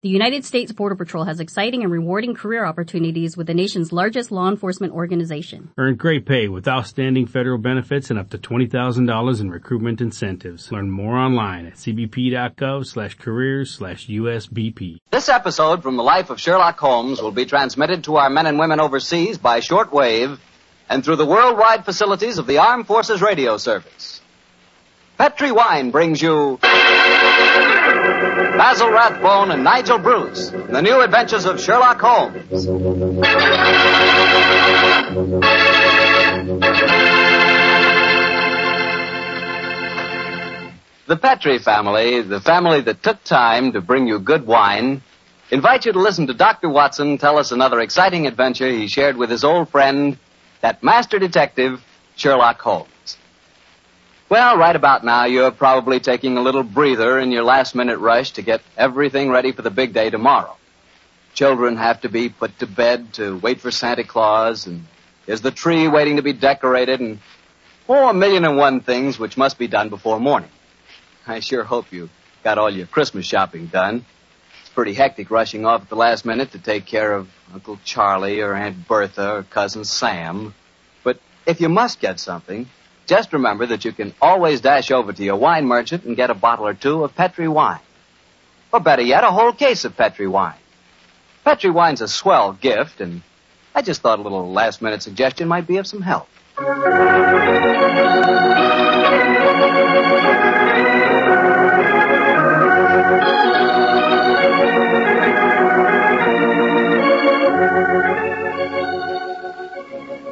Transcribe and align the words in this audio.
The 0.00 0.08
United 0.08 0.44
States 0.44 0.70
Border 0.70 0.94
Patrol 0.94 1.24
has 1.24 1.40
exciting 1.40 1.82
and 1.82 1.90
rewarding 1.90 2.36
career 2.36 2.64
opportunities 2.64 3.36
with 3.36 3.48
the 3.48 3.54
nation's 3.54 3.92
largest 3.92 4.30
law 4.30 4.48
enforcement 4.48 4.92
organization. 4.92 5.72
Earn 5.76 5.96
great 5.96 6.24
pay 6.24 6.46
with 6.46 6.68
outstanding 6.68 7.26
federal 7.26 7.58
benefits 7.58 8.08
and 8.08 8.16
up 8.16 8.30
to 8.30 8.38
$20,000 8.38 9.40
in 9.40 9.50
recruitment 9.50 10.00
incentives. 10.00 10.70
Learn 10.70 10.88
more 10.88 11.16
online 11.16 11.66
at 11.66 11.74
cbp.gov 11.74 12.86
slash 12.86 13.14
careers 13.14 13.72
slash 13.72 14.06
USBP. 14.06 14.98
This 15.10 15.28
episode 15.28 15.82
from 15.82 15.96
the 15.96 16.04
life 16.04 16.30
of 16.30 16.40
Sherlock 16.40 16.78
Holmes 16.78 17.20
will 17.20 17.32
be 17.32 17.44
transmitted 17.44 18.04
to 18.04 18.18
our 18.18 18.30
men 18.30 18.46
and 18.46 18.56
women 18.56 18.78
overseas 18.78 19.36
by 19.36 19.58
shortwave 19.58 20.38
and 20.88 21.04
through 21.04 21.16
the 21.16 21.26
worldwide 21.26 21.84
facilities 21.84 22.38
of 22.38 22.46
the 22.46 22.58
Armed 22.58 22.86
Forces 22.86 23.20
Radio 23.20 23.56
Service. 23.56 24.20
Petri 25.18 25.50
Wine 25.50 25.90
brings 25.90 26.22
you 26.22 26.60
Basil 28.68 28.90
Rathbone 28.90 29.50
and 29.50 29.64
Nigel 29.64 29.98
Bruce 29.98 30.50
the 30.50 30.82
new 30.82 31.00
adventures 31.00 31.46
of 31.46 31.58
Sherlock 31.58 31.98
Holmes. 32.02 32.66
The 41.06 41.16
Petri 41.16 41.58
family, 41.60 42.20
the 42.20 42.42
family 42.42 42.82
that 42.82 43.02
took 43.02 43.24
time 43.24 43.72
to 43.72 43.80
bring 43.80 44.06
you 44.06 44.18
good 44.18 44.46
wine, 44.46 45.00
invite 45.50 45.86
you 45.86 45.92
to 45.94 45.98
listen 45.98 46.26
to 46.26 46.34
Dr. 46.34 46.68
Watson 46.68 47.16
tell 47.16 47.38
us 47.38 47.52
another 47.52 47.80
exciting 47.80 48.26
adventure 48.26 48.68
he 48.68 48.86
shared 48.86 49.16
with 49.16 49.30
his 49.30 49.44
old 49.44 49.70
friend, 49.70 50.18
that 50.60 50.82
master 50.82 51.18
detective, 51.18 51.82
Sherlock 52.16 52.60
Holmes. 52.60 52.90
Well, 54.30 54.58
right 54.58 54.76
about 54.76 55.04
now, 55.04 55.24
you're 55.24 55.50
probably 55.50 56.00
taking 56.00 56.36
a 56.36 56.42
little 56.42 56.62
breather 56.62 57.18
in 57.18 57.32
your 57.32 57.44
last 57.44 57.74
minute 57.74 57.98
rush 57.98 58.32
to 58.32 58.42
get 58.42 58.60
everything 58.76 59.30
ready 59.30 59.52
for 59.52 59.62
the 59.62 59.70
big 59.70 59.94
day 59.94 60.10
tomorrow. 60.10 60.54
Children 61.32 61.78
have 61.78 62.02
to 62.02 62.10
be 62.10 62.28
put 62.28 62.58
to 62.58 62.66
bed 62.66 63.14
to 63.14 63.38
wait 63.38 63.62
for 63.62 63.70
Santa 63.70 64.04
Claus, 64.04 64.66
and 64.66 64.84
there's 65.24 65.40
the 65.40 65.50
tree 65.50 65.88
waiting 65.88 66.16
to 66.16 66.22
be 66.22 66.34
decorated, 66.34 67.00
and 67.00 67.20
oh, 67.88 68.10
a 68.10 68.12
million 68.12 68.44
and 68.44 68.58
one 68.58 68.80
things 68.80 69.18
which 69.18 69.38
must 69.38 69.56
be 69.56 69.66
done 69.66 69.88
before 69.88 70.20
morning. 70.20 70.50
I 71.26 71.40
sure 71.40 71.64
hope 71.64 71.90
you 71.90 72.10
got 72.44 72.58
all 72.58 72.68
your 72.70 72.86
Christmas 72.86 73.24
shopping 73.24 73.68
done. 73.68 74.04
It's 74.60 74.70
pretty 74.70 74.92
hectic 74.92 75.30
rushing 75.30 75.64
off 75.64 75.82
at 75.82 75.88
the 75.88 75.96
last 75.96 76.26
minute 76.26 76.52
to 76.52 76.58
take 76.58 76.84
care 76.84 77.14
of 77.14 77.30
Uncle 77.54 77.78
Charlie 77.82 78.42
or 78.42 78.52
Aunt 78.52 78.86
Bertha 78.86 79.36
or 79.36 79.42
Cousin 79.44 79.86
Sam. 79.86 80.54
But 81.02 81.18
if 81.46 81.62
you 81.62 81.70
must 81.70 81.98
get 81.98 82.20
something, 82.20 82.68
just 83.08 83.32
remember 83.32 83.66
that 83.66 83.84
you 83.84 83.92
can 83.92 84.14
always 84.20 84.60
dash 84.60 84.90
over 84.90 85.12
to 85.12 85.24
your 85.24 85.36
wine 85.36 85.66
merchant 85.66 86.04
and 86.04 86.14
get 86.14 86.30
a 86.30 86.34
bottle 86.34 86.66
or 86.66 86.74
two 86.74 87.02
of 87.02 87.14
Petri 87.16 87.48
wine. 87.48 87.80
Or 88.72 88.80
better 88.80 89.02
yet, 89.02 89.24
a 89.24 89.30
whole 89.30 89.52
case 89.52 89.84
of 89.84 89.96
Petri 89.96 90.28
wine. 90.28 90.58
Petri 91.42 91.70
wine's 91.70 92.02
a 92.02 92.08
swell 92.08 92.52
gift, 92.52 93.00
and 93.00 93.22
I 93.74 93.80
just 93.80 94.02
thought 94.02 94.18
a 94.18 94.22
little 94.22 94.52
last 94.52 94.82
minute 94.82 95.02
suggestion 95.02 95.48
might 95.48 95.66
be 95.66 95.78
of 95.78 95.86
some 95.86 96.02
help. 96.02 96.28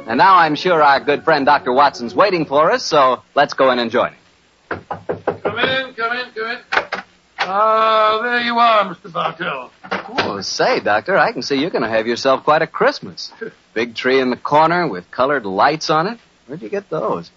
And 0.07 0.17
now 0.17 0.35
I'm 0.35 0.55
sure 0.55 0.81
our 0.81 1.01
good 1.01 1.25
friend 1.25 1.45
Dr. 1.45 1.73
Watson's 1.73 2.15
waiting 2.15 2.45
for 2.45 2.71
us, 2.71 2.85
so 2.85 3.23
let's 3.35 3.53
go 3.53 3.71
in 3.71 3.79
and 3.79 3.91
join 3.91 4.13
him. 4.13 4.19
Come 4.69 5.59
in, 5.59 5.93
come 5.95 6.17
in, 6.17 6.31
come 6.33 6.47
in. 6.47 6.59
Ah, 7.39 8.21
there 8.23 8.39
you 8.39 8.57
are, 8.57 8.85
Mr. 8.85 9.11
Bartell. 9.11 9.69
Oh, 9.91 10.39
say, 10.39 10.79
Doctor, 10.79 11.17
I 11.17 11.33
can 11.33 11.41
see 11.41 11.55
you're 11.55 11.71
going 11.71 11.83
to 11.83 11.89
have 11.89 12.07
yourself 12.07 12.45
quite 12.45 12.61
a 12.61 12.67
Christmas. 12.67 13.33
Big 13.73 13.95
tree 13.95 14.21
in 14.21 14.29
the 14.29 14.37
corner 14.37 14.87
with 14.87 15.11
colored 15.11 15.45
lights 15.45 15.89
on 15.89 16.07
it. 16.07 16.19
Where'd 16.45 16.61
you 16.61 16.69
get 16.69 16.89
those? 16.89 17.29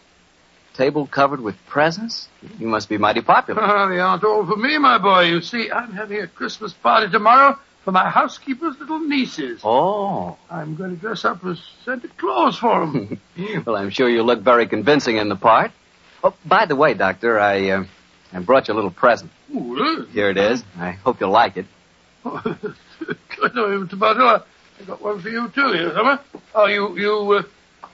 Table 0.75 1.09
covered 1.09 1.41
with 1.41 1.57
presents? 1.67 2.29
You 2.61 2.69
must 2.69 2.89
be 2.89 2.99
mighty 2.99 3.21
popular. 3.21 3.63
Ah, 3.63 3.89
they 3.89 3.99
aren't 3.99 4.23
all 4.23 4.47
for 4.47 4.57
me, 4.57 4.79
my 4.79 4.99
boy. 4.99 5.23
You 5.23 5.41
see, 5.41 5.73
I'm 5.73 5.93
having 5.93 6.19
a 6.21 6.29
Christmas 6.29 6.73
party 6.73 7.11
tomorrow 7.11 7.59
for 7.85 7.93
my 7.93 8.09
housekeeper's 8.11 8.79
little 8.79 9.01
nieces. 9.01 9.61
Oh. 9.65 10.37
I'm 10.51 10.77
going 10.77 10.91
to 10.91 10.97
dress 10.97 11.25
up 11.25 11.45
as 11.45 11.61
Santa 11.85 12.09
Claus 12.17 12.59
for 12.59 12.81
them. 12.87 13.21
Well, 13.65 13.77
I'm 13.77 13.91
sure 13.91 14.09
you 14.09 14.23
look 14.23 14.41
very 14.41 14.67
convincing 14.67 15.17
in 15.17 15.29
the 15.29 15.37
part. 15.37 15.73
Oh, 16.23 16.35
by 16.45 16.67
the 16.67 16.77
way, 16.77 16.93
Doctor, 16.95 17.41
I, 17.41 17.71
uh, 17.71 17.85
I 18.33 18.41
brought 18.41 18.69
you 18.69 18.75
a 18.75 18.77
little 18.77 18.91
present. 18.91 19.31
Ooh, 19.55 19.75
really? 19.75 20.07
Here 20.11 20.29
it 20.29 20.37
is. 20.37 20.63
I 20.79 20.91
hope 20.91 21.21
you'll 21.21 21.31
like 21.31 21.57
it. 21.57 21.67
I 22.25 23.49
know, 23.55 23.81
Mr. 23.81 23.99
Bartell. 23.99 24.45
I 24.79 24.85
got 24.85 25.01
one 25.01 25.21
for 25.21 25.29
you, 25.31 25.49
too, 25.55 25.73
here, 25.73 25.93
Summer. 25.95 26.21
Oh, 26.55 26.67
you, 26.67 26.99
you, 26.99 27.33
uh, 27.33 27.43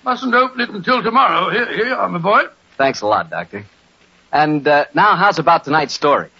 mustn't 0.04 0.34
open 0.34 0.60
it 0.60 0.70
until 0.70 1.03
tomorrow. 1.03 1.50
Here, 1.50 1.66
here 1.66 1.86
you 1.86 1.94
are, 1.94 2.08
my 2.08 2.18
boy. 2.18 2.42
Thanks 2.76 3.03
a 3.03 3.06
lot, 3.06 3.30
Doctor. 3.30 3.64
And 4.32 4.66
uh, 4.66 4.86
now, 4.94 5.14
how's 5.14 5.38
about 5.38 5.64
tonight's 5.64 5.94
story? 5.94 6.30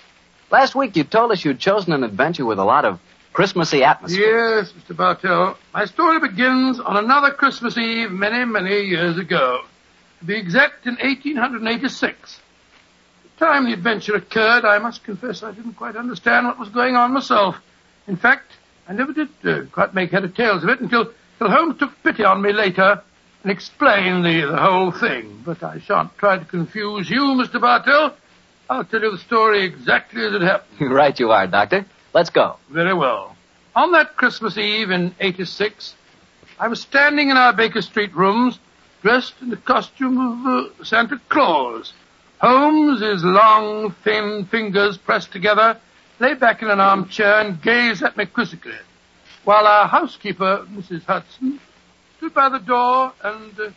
Last 0.51 0.75
week 0.75 0.97
you 0.97 1.05
told 1.05 1.33
us 1.33 1.45
you'd 1.45 1.59
chosen 1.61 1.93
an 1.93 2.05
adventure 2.05 2.45
with 2.45 2.59
a 2.59 2.65
lot 2.65 2.85
of 2.85 3.01
Christmassy 3.37 3.85
atmosphere. 3.85 4.57
Yes, 4.57 4.73
Mr. 4.73 4.97
Bartell. 4.97 5.59
My 5.75 5.85
story 5.85 6.21
begins 6.21 6.81
on 6.81 6.97
another 6.97 7.33
Christmas 7.33 7.77
Eve 7.77 8.11
many, 8.11 8.47
many 8.47 8.81
years 8.85 9.19
ago. 9.19 9.61
To 10.21 10.25
be 10.25 10.37
exact, 10.37 10.87
in 10.87 10.95
1886. 10.95 12.41
The 13.39 13.45
time 13.45 13.67
the 13.67 13.75
adventure 13.75 14.15
occurred, 14.15 14.65
I 14.65 14.79
must 14.79 15.05
confess 15.05 15.43
I 15.43 15.53
didn't 15.53 15.75
quite 15.75 15.97
understand 15.97 16.47
what 16.47 16.59
was 16.59 16.71
going 16.71 16.97
on 16.97 17.13
myself. 17.13 17.57
In 18.09 18.17
fact, 18.17 18.53
I 18.89 18.95
never 18.95 19.13
did 19.13 19.29
uh, 19.45 19.67
quite 19.71 19.93
make 19.93 20.13
head 20.13 20.25
or 20.25 20.29
tails 20.29 20.65
of 20.65 20.71
it 20.71 20.81
until, 20.81 21.13
until 21.39 21.55
Holmes 21.55 21.79
took 21.79 21.93
pity 22.03 22.25
on 22.25 22.41
me 22.41 22.55
later 22.55 23.03
and 23.43 23.53
explained 23.53 24.25
the, 24.25 24.47
the 24.51 24.57
whole 24.57 24.93
thing. 24.93 25.43
But 25.45 25.63
I 25.63 25.81
shan't 25.81 26.17
try 26.17 26.39
to 26.39 26.45
confuse 26.47 27.11
you, 27.11 27.21
Mr. 27.21 27.61
Bartell. 27.61 28.17
I'll 28.71 28.87
tell 28.87 29.03
you 29.03 29.11
the 29.11 29.19
story 29.19 29.67
exactly 29.67 30.25
as 30.25 30.33
it 30.33 30.41
happened. 30.41 30.91
right 30.91 31.21
you 31.21 31.33
are, 31.33 31.47
Doctor. 31.47 31.85
Let's 32.17 32.31
go. 32.31 32.57
Very 32.71 32.95
well. 32.95 33.37
On 33.75 33.93
that 33.93 34.17
Christmas 34.17 34.57
Eve 34.57 34.91
in 34.91 35.15
86, 35.21 35.95
I 36.59 36.67
was 36.67 36.81
standing 36.81 37.29
in 37.29 37.37
our 37.37 37.53
Baker 37.53 37.83
Street 37.83 38.17
rooms, 38.17 38.59
dressed 39.03 39.35
in 39.43 39.51
the 39.51 39.59
costume 39.59 40.17
of 40.19 40.47
uh, 40.81 40.83
Santa 40.83 41.21
Claus. 41.29 41.93
Holmes, 42.39 43.03
his 43.03 43.23
long, 43.23 43.95
thin 44.03 44.47
fingers 44.47 44.97
pressed 44.97 45.31
together, 45.31 45.79
lay 46.19 46.33
back 46.33 46.63
in 46.63 46.71
an 46.71 46.81
armchair 46.81 47.41
and 47.41 47.61
gazed 47.61 48.03
at 48.03 48.17
me 48.17 48.25
quizzically, 48.25 48.81
while 49.45 49.67
our 49.67 49.87
housekeeper, 49.87 50.67
Mrs. 50.71 51.05
Hudson, 51.05 51.61
stood 52.17 52.33
by 52.33 52.49
the 52.49 52.61
door 52.61 53.13
and... 53.25 53.61
Uh, 53.61 53.69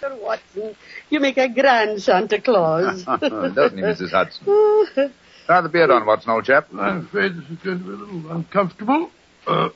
Dr. 0.00 0.16
Watson, 0.16 0.74
you 1.10 1.20
make 1.20 1.36
a 1.36 1.48
grand 1.48 2.02
Santa 2.02 2.40
Claus. 2.40 3.04
Doesn't 3.04 3.78
he, 3.78 3.84
Mrs. 3.84 4.10
Hudson? 4.10 5.12
Try 5.46 5.60
the 5.60 5.68
beard 5.68 5.90
on, 5.90 6.06
Watson, 6.06 6.30
old 6.30 6.44
chap. 6.44 6.68
I'm 6.78 7.06
afraid 7.06 7.36
this 7.36 7.50
is 7.50 7.58
going 7.58 7.78
to 7.78 7.84
be 7.84 7.90
a 7.90 7.96
little 7.96 8.32
uncomfortable. 8.32 9.10
Uh, 9.46 9.68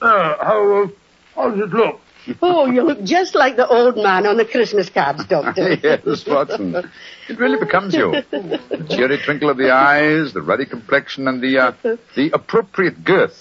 uh, 0.00 0.44
how, 0.44 0.84
uh, 0.84 0.88
how 1.34 1.50
does 1.50 1.60
it 1.60 1.70
look? 1.70 2.00
oh, 2.42 2.66
you 2.66 2.82
look 2.82 3.02
just 3.04 3.34
like 3.34 3.56
the 3.56 3.68
old 3.68 3.96
man 3.96 4.26
on 4.26 4.36
the 4.36 4.44
Christmas 4.44 4.88
cards, 4.88 5.24
Doctor. 5.26 5.74
yes, 5.82 6.26
Watson. 6.26 6.74
It 7.28 7.38
really 7.38 7.58
becomes 7.58 7.94
you. 7.94 8.10
The 8.30 8.86
cheery 8.88 9.18
twinkle 9.18 9.50
of 9.50 9.58
the 9.58 9.70
eyes, 9.70 10.32
the 10.32 10.42
ruddy 10.42 10.64
complexion, 10.64 11.28
and 11.28 11.42
the, 11.42 11.58
uh, 11.58 11.72
the 12.16 12.30
appropriate 12.32 13.04
girth. 13.04 13.36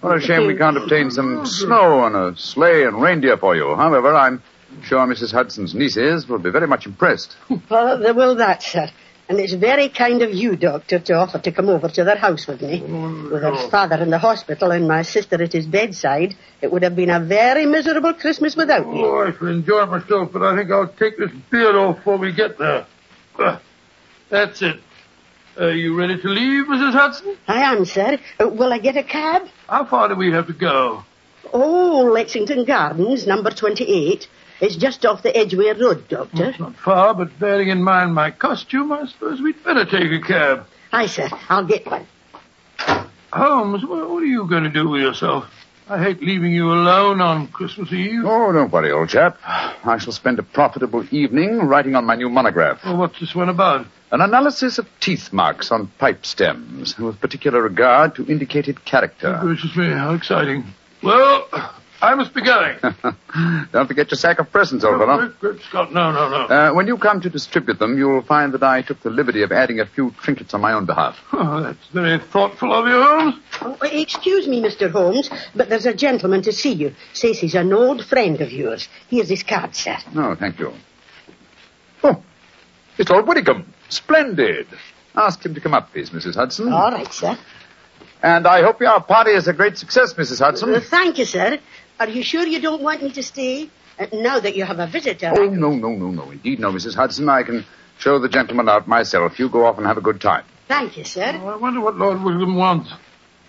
What 0.00 0.16
a 0.16 0.20
shame 0.20 0.46
we 0.46 0.56
can't 0.56 0.76
obtain 0.76 1.10
some 1.10 1.46
snow 1.46 2.00
on 2.00 2.14
a 2.14 2.36
sleigh 2.36 2.84
and 2.84 3.00
reindeer 3.00 3.36
for 3.36 3.54
you. 3.56 3.74
However, 3.76 4.14
I'm 4.14 4.42
sure 4.82 5.06
Mrs. 5.06 5.32
Hudson's 5.32 5.74
nieces 5.74 6.28
will 6.28 6.38
be 6.40 6.50
very 6.50 6.66
much 6.66 6.86
impressed. 6.86 7.36
Well, 7.70 7.98
they 7.98 8.12
will 8.12 8.34
that, 8.36 8.62
sir. 8.62 8.90
And 9.28 9.40
it's 9.40 9.54
very 9.54 9.88
kind 9.88 10.20
of 10.20 10.34
you, 10.34 10.54
Doctor, 10.54 10.98
to 10.98 11.14
offer 11.14 11.38
to 11.38 11.50
come 11.50 11.70
over 11.70 11.88
to 11.88 12.04
their 12.04 12.16
house 12.16 12.46
with 12.46 12.60
me. 12.60 12.80
With 12.82 13.42
her 13.42 13.68
father 13.70 13.96
in 13.96 14.10
the 14.10 14.18
hospital 14.18 14.70
and 14.70 14.86
my 14.86 15.00
sister 15.02 15.42
at 15.42 15.52
his 15.52 15.66
bedside, 15.66 16.36
it 16.60 16.70
would 16.70 16.82
have 16.82 16.94
been 16.94 17.08
a 17.08 17.20
very 17.20 17.64
miserable 17.64 18.12
Christmas 18.12 18.54
without 18.54 18.86
you. 18.86 19.06
Oh, 19.06 19.26
I 19.26 19.32
shall 19.32 19.48
enjoy 19.48 19.86
myself, 19.86 20.30
but 20.30 20.42
I 20.42 20.54
think 20.56 20.70
I'll 20.70 20.88
take 20.88 21.16
this 21.16 21.30
beard 21.50 21.74
off 21.74 21.96
before 21.96 22.18
we 22.18 22.32
get 22.32 22.58
there. 22.58 22.86
Uh, 23.38 23.58
that's 24.28 24.60
it. 24.60 24.80
Are 25.58 25.70
you 25.72 25.96
ready 25.96 26.20
to 26.20 26.28
leave, 26.28 26.66
Mrs. 26.66 26.92
Hudson? 26.92 27.36
I 27.48 27.62
am, 27.72 27.84
sir. 27.86 28.18
Uh, 28.38 28.48
will 28.48 28.72
I 28.72 28.78
get 28.78 28.96
a 28.96 29.04
cab? 29.04 29.48
How 29.68 29.86
far 29.86 30.08
do 30.08 30.16
we 30.16 30.32
have 30.32 30.48
to 30.48 30.52
go? 30.52 31.04
Oh, 31.52 32.10
Lexington 32.12 32.64
Gardens, 32.64 33.26
number 33.26 33.50
28. 33.50 34.28
It's 34.60 34.76
just 34.76 35.04
off 35.04 35.22
the 35.22 35.36
Edgware 35.36 35.74
Road, 35.74 36.08
Doctor. 36.08 36.50
It's 36.50 36.60
not 36.60 36.76
far, 36.76 37.14
but 37.14 37.38
bearing 37.38 37.68
in 37.68 37.82
mind 37.82 38.14
my 38.14 38.30
costume, 38.30 38.92
I 38.92 39.06
suppose 39.06 39.40
we'd 39.40 39.62
better 39.64 39.84
take 39.84 40.12
a 40.12 40.20
cab. 40.24 40.66
Aye, 40.92 41.06
sir. 41.06 41.28
I'll 41.48 41.66
get 41.66 41.86
one. 41.86 42.06
Holmes, 43.32 43.84
what 43.84 44.08
what 44.08 44.22
are 44.22 44.26
you 44.26 44.46
going 44.48 44.62
to 44.62 44.70
do 44.70 44.88
with 44.88 45.02
yourself? 45.02 45.50
I 45.88 46.02
hate 46.02 46.22
leaving 46.22 46.52
you 46.52 46.72
alone 46.72 47.20
on 47.20 47.48
Christmas 47.48 47.92
Eve. 47.92 48.22
Oh, 48.24 48.52
don't 48.52 48.72
worry, 48.72 48.90
old 48.90 49.10
chap. 49.10 49.38
I 49.44 49.98
shall 49.98 50.12
spend 50.12 50.38
a 50.38 50.42
profitable 50.42 51.04
evening 51.10 51.58
writing 51.58 51.94
on 51.94 52.06
my 52.06 52.14
new 52.14 52.30
monograph. 52.30 52.82
Well, 52.84 52.96
what's 52.96 53.20
this 53.20 53.34
one 53.34 53.50
about? 53.50 53.86
An 54.10 54.20
analysis 54.20 54.78
of 54.78 54.88
teeth 55.00 55.32
marks 55.32 55.70
on 55.72 55.88
pipe 55.98 56.24
stems, 56.24 56.96
with 56.96 57.20
particular 57.20 57.60
regard 57.60 58.14
to 58.14 58.24
indicated 58.26 58.84
character. 58.84 59.36
Gracious 59.42 59.76
me, 59.76 59.90
how 59.90 60.14
exciting. 60.14 60.64
Well, 61.02 61.48
I 62.04 62.14
must 62.16 62.34
be 62.34 62.42
going. 62.42 62.76
Don't 63.72 63.86
forget 63.86 64.10
your 64.10 64.18
sack 64.18 64.38
of 64.38 64.52
presents, 64.52 64.84
old 64.84 64.98
fellow. 64.98 65.28
Good, 65.28 65.40
great 65.40 65.60
Scott, 65.62 65.92
no, 65.92 66.12
no, 66.12 66.28
no. 66.28 66.36
Uh, 66.54 66.72
when 66.74 66.86
you 66.86 66.98
come 66.98 67.22
to 67.22 67.30
distribute 67.30 67.78
them, 67.78 67.96
you'll 67.96 68.20
find 68.22 68.52
that 68.52 68.62
I 68.62 68.82
took 68.82 69.00
the 69.00 69.08
liberty 69.08 69.42
of 69.42 69.52
adding 69.52 69.80
a 69.80 69.86
few 69.86 70.10
trinkets 70.22 70.52
on 70.52 70.60
my 70.60 70.74
own 70.74 70.84
behalf. 70.84 71.18
Oh, 71.32 71.62
that's 71.62 71.86
very 71.88 72.18
thoughtful 72.18 72.74
of 72.74 72.86
you, 72.86 73.02
Holmes. 73.02 73.34
Oh, 73.62 73.78
excuse 73.82 74.46
me, 74.46 74.62
Mr. 74.62 74.90
Holmes, 74.90 75.30
but 75.54 75.70
there's 75.70 75.86
a 75.86 75.94
gentleman 75.94 76.42
to 76.42 76.52
see 76.52 76.72
you. 76.74 76.94
Says 77.14 77.38
he's 77.38 77.54
an 77.54 77.72
old 77.72 78.04
friend 78.04 78.38
of 78.42 78.52
yours. 78.52 78.86
Here's 79.08 79.30
his 79.30 79.42
card, 79.42 79.74
sir. 79.74 79.96
No, 80.14 80.34
thank 80.34 80.58
you. 80.58 80.74
Oh, 82.02 82.22
it's 82.98 83.08
Lord 83.08 83.26
Whittingham. 83.26 83.72
Splendid. 83.88 84.66
Ask 85.16 85.44
him 85.44 85.54
to 85.54 85.60
come 85.60 85.72
up, 85.72 85.90
please, 85.92 86.10
Mrs. 86.10 86.34
Hudson. 86.34 86.70
All 86.70 86.90
right, 86.90 87.10
sir. 87.12 87.38
And 88.22 88.46
I 88.46 88.62
hope 88.62 88.80
your 88.80 89.00
party 89.00 89.32
is 89.32 89.48
a 89.48 89.52
great 89.52 89.76
success, 89.76 90.14
Mrs. 90.14 90.40
Hudson. 90.40 90.74
Uh, 90.74 90.80
thank 90.80 91.18
you, 91.18 91.26
sir. 91.26 91.58
Are 92.00 92.08
you 92.08 92.22
sure 92.22 92.46
you 92.46 92.60
don't 92.60 92.82
want 92.82 93.02
me 93.02 93.10
to 93.12 93.22
stay? 93.22 93.70
Uh, 93.98 94.06
now 94.12 94.40
that 94.40 94.56
you 94.56 94.64
have 94.64 94.80
a 94.80 94.86
visitor. 94.86 95.32
Oh, 95.36 95.46
no, 95.46 95.70
no, 95.70 95.90
no, 95.90 96.10
no. 96.10 96.30
Indeed, 96.30 96.58
no, 96.58 96.72
Mrs. 96.72 96.94
Hudson. 96.96 97.28
I 97.28 97.44
can 97.44 97.64
show 97.98 98.18
the 98.18 98.28
gentleman 98.28 98.68
out 98.68 98.88
myself. 98.88 99.38
You 99.38 99.48
go 99.48 99.66
off 99.66 99.78
and 99.78 99.86
have 99.86 99.96
a 99.98 100.00
good 100.00 100.20
time. 100.20 100.44
Thank 100.66 100.96
you, 100.96 101.04
sir. 101.04 101.38
Oh, 101.42 101.48
I 101.48 101.56
wonder 101.56 101.80
what 101.80 101.96
Lord 101.96 102.22
William 102.22 102.56
wants. 102.56 102.92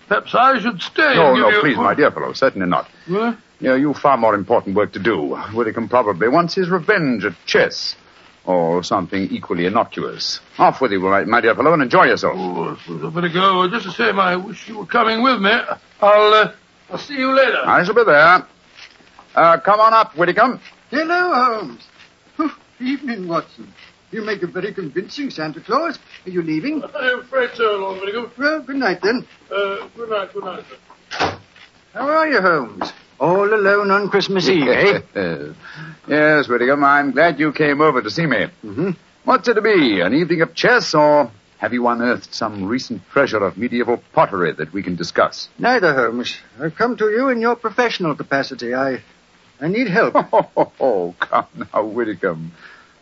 Perhaps 0.06 0.34
I 0.34 0.60
should 0.60 0.80
stay. 0.80 1.14
No, 1.16 1.34
no, 1.34 1.48
you... 1.50 1.60
please, 1.60 1.76
my 1.76 1.94
dear 1.94 2.12
fellow. 2.12 2.32
Certainly 2.32 2.68
not. 2.68 2.88
What? 3.08 3.38
You 3.58 3.68
know, 3.70 3.74
you've 3.74 3.98
far 3.98 4.16
more 4.16 4.34
important 4.34 4.76
work 4.76 4.92
to 4.92 4.98
do. 4.98 5.34
Whitcomb 5.34 5.88
probably 5.88 6.28
wants 6.28 6.54
his 6.54 6.68
revenge 6.68 7.24
at 7.24 7.34
chess. 7.46 7.96
Or 8.44 8.84
something 8.84 9.22
equally 9.32 9.66
innocuous. 9.66 10.38
Off 10.56 10.80
with 10.80 10.92
you, 10.92 11.00
my, 11.00 11.24
my 11.24 11.40
dear 11.40 11.56
fellow, 11.56 11.72
and 11.72 11.82
enjoy 11.82 12.04
yourself. 12.04 12.34
Oh, 12.36 12.76
I 12.76 12.76
suppose 12.80 13.02
I 13.02 13.08
better 13.08 13.28
go. 13.28 13.68
Just 13.68 13.86
the 13.86 13.92
same, 13.92 14.20
I 14.20 14.36
wish 14.36 14.68
you 14.68 14.78
were 14.78 14.86
coming 14.86 15.20
with 15.24 15.40
me. 15.40 15.50
I'll, 16.00 16.32
uh, 16.32 16.52
I'll 16.90 16.98
see 16.98 17.14
you 17.14 17.34
later. 17.34 17.62
I 17.64 17.84
shall 17.84 17.94
be 17.94 18.04
there. 18.04 18.46
Uh, 19.34 19.58
come 19.60 19.80
on 19.80 19.92
up, 19.92 20.16
Whitcomb. 20.16 20.60
Hello, 20.90 21.34
Holmes. 21.34 21.82
Oh, 22.38 22.56
evening, 22.80 23.28
Watson. 23.28 23.72
You 24.12 24.22
make 24.22 24.42
a 24.42 24.46
very 24.46 24.72
convincing 24.72 25.30
Santa 25.30 25.60
Claus. 25.60 25.98
Are 26.24 26.30
you 26.30 26.42
leaving? 26.42 26.82
I'm 26.82 27.20
afraid 27.20 27.50
so, 27.54 27.64
Lord 27.64 28.00
Whittingham. 28.00 28.30
Well, 28.38 28.60
good 28.60 28.76
night 28.76 29.00
then. 29.02 29.26
Uh, 29.50 29.88
good 29.96 30.10
night, 30.10 30.32
good 30.32 30.44
night, 30.44 30.64
sir. 31.10 31.38
How 31.92 32.08
are 32.08 32.28
you, 32.28 32.40
Holmes? 32.40 32.92
All 33.18 33.52
alone 33.52 33.90
on 33.90 34.08
Christmas 34.08 34.48
Eve, 34.48 34.68
eh? 34.68 35.00
yes, 36.08 36.48
Whittingham, 36.48 36.84
I'm 36.84 37.10
glad 37.10 37.40
you 37.40 37.52
came 37.52 37.80
over 37.80 38.00
to 38.00 38.10
see 38.10 38.26
me. 38.26 38.46
Mm-hmm. 38.64 38.90
What's 39.24 39.48
it 39.48 39.54
to 39.54 39.62
be? 39.62 40.00
An 40.00 40.14
evening 40.14 40.42
of 40.42 40.54
chess, 40.54 40.94
or 40.94 41.30
have 41.58 41.72
you 41.72 41.86
unearthed 41.88 42.34
some 42.34 42.64
recent 42.64 43.02
treasure 43.10 43.42
of 43.44 43.56
medieval 43.56 44.02
pottery 44.12 44.52
that 44.52 44.72
we 44.72 44.82
can 44.82 44.96
discuss? 44.96 45.48
Neither, 45.58 45.94
Holmes. 45.94 46.36
I've 46.60 46.74
come 46.74 46.96
to 46.98 47.10
you 47.10 47.28
in 47.30 47.40
your 47.40 47.56
professional 47.56 48.14
capacity. 48.14 48.74
I, 48.74 49.02
I 49.60 49.68
need 49.68 49.88
help. 49.88 50.14
Oh, 50.32 50.72
oh, 50.80 51.14
come 51.18 51.46
now, 51.72 51.84
Whittingham. 51.84 52.52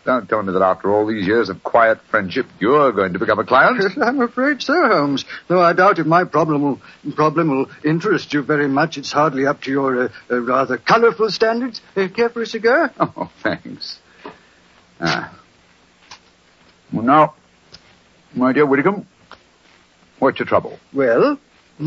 Don't 0.05 0.29
tell 0.29 0.43
me 0.43 0.53
that 0.53 0.61
after 0.61 0.93
all 0.93 1.07
these 1.07 1.27
years 1.27 1.49
of 1.49 1.65
quiet 1.65 1.99
friendship, 2.11 2.47
you're 2.61 2.93
going 2.93 3.15
to 3.15 3.19
become 3.19 3.39
a 3.39 3.45
client. 3.45 3.83
I'm 4.03 4.21
afraid 4.21 4.61
so, 4.61 4.75
Holmes. 4.87 5.25
Though 5.49 5.63
I 5.63 5.73
doubt 5.73 5.99
if 5.99 6.07
my 6.07 6.25
problem 6.25 6.63
will, 6.63 6.81
problem 7.15 7.49
will 7.49 7.71
interest 7.83 8.35
you 8.35 8.43
very 8.43 8.69
much. 8.69 8.99
It's 8.99 9.13
hardly 9.13 9.47
up 9.47 9.63
to 9.63 9.71
your 9.71 10.05
uh, 10.05 10.09
uh, 10.31 10.41
rather 10.41 10.77
colourful 10.77 11.31
standards. 11.31 11.81
Uh, 11.97 12.09
care 12.09 12.29
for 12.29 12.43
a 12.43 12.47
cigar? 12.47 12.93
Oh, 13.01 13.31
thanks. 13.43 13.99
Ah. 15.01 15.39
Well, 16.93 17.05
now, 17.05 17.35
my 18.35 18.53
dear 18.53 18.67
Whittingham, 18.67 19.07
what's 20.19 20.39
your 20.39 20.47
trouble? 20.47 20.79
Well, 20.93 21.39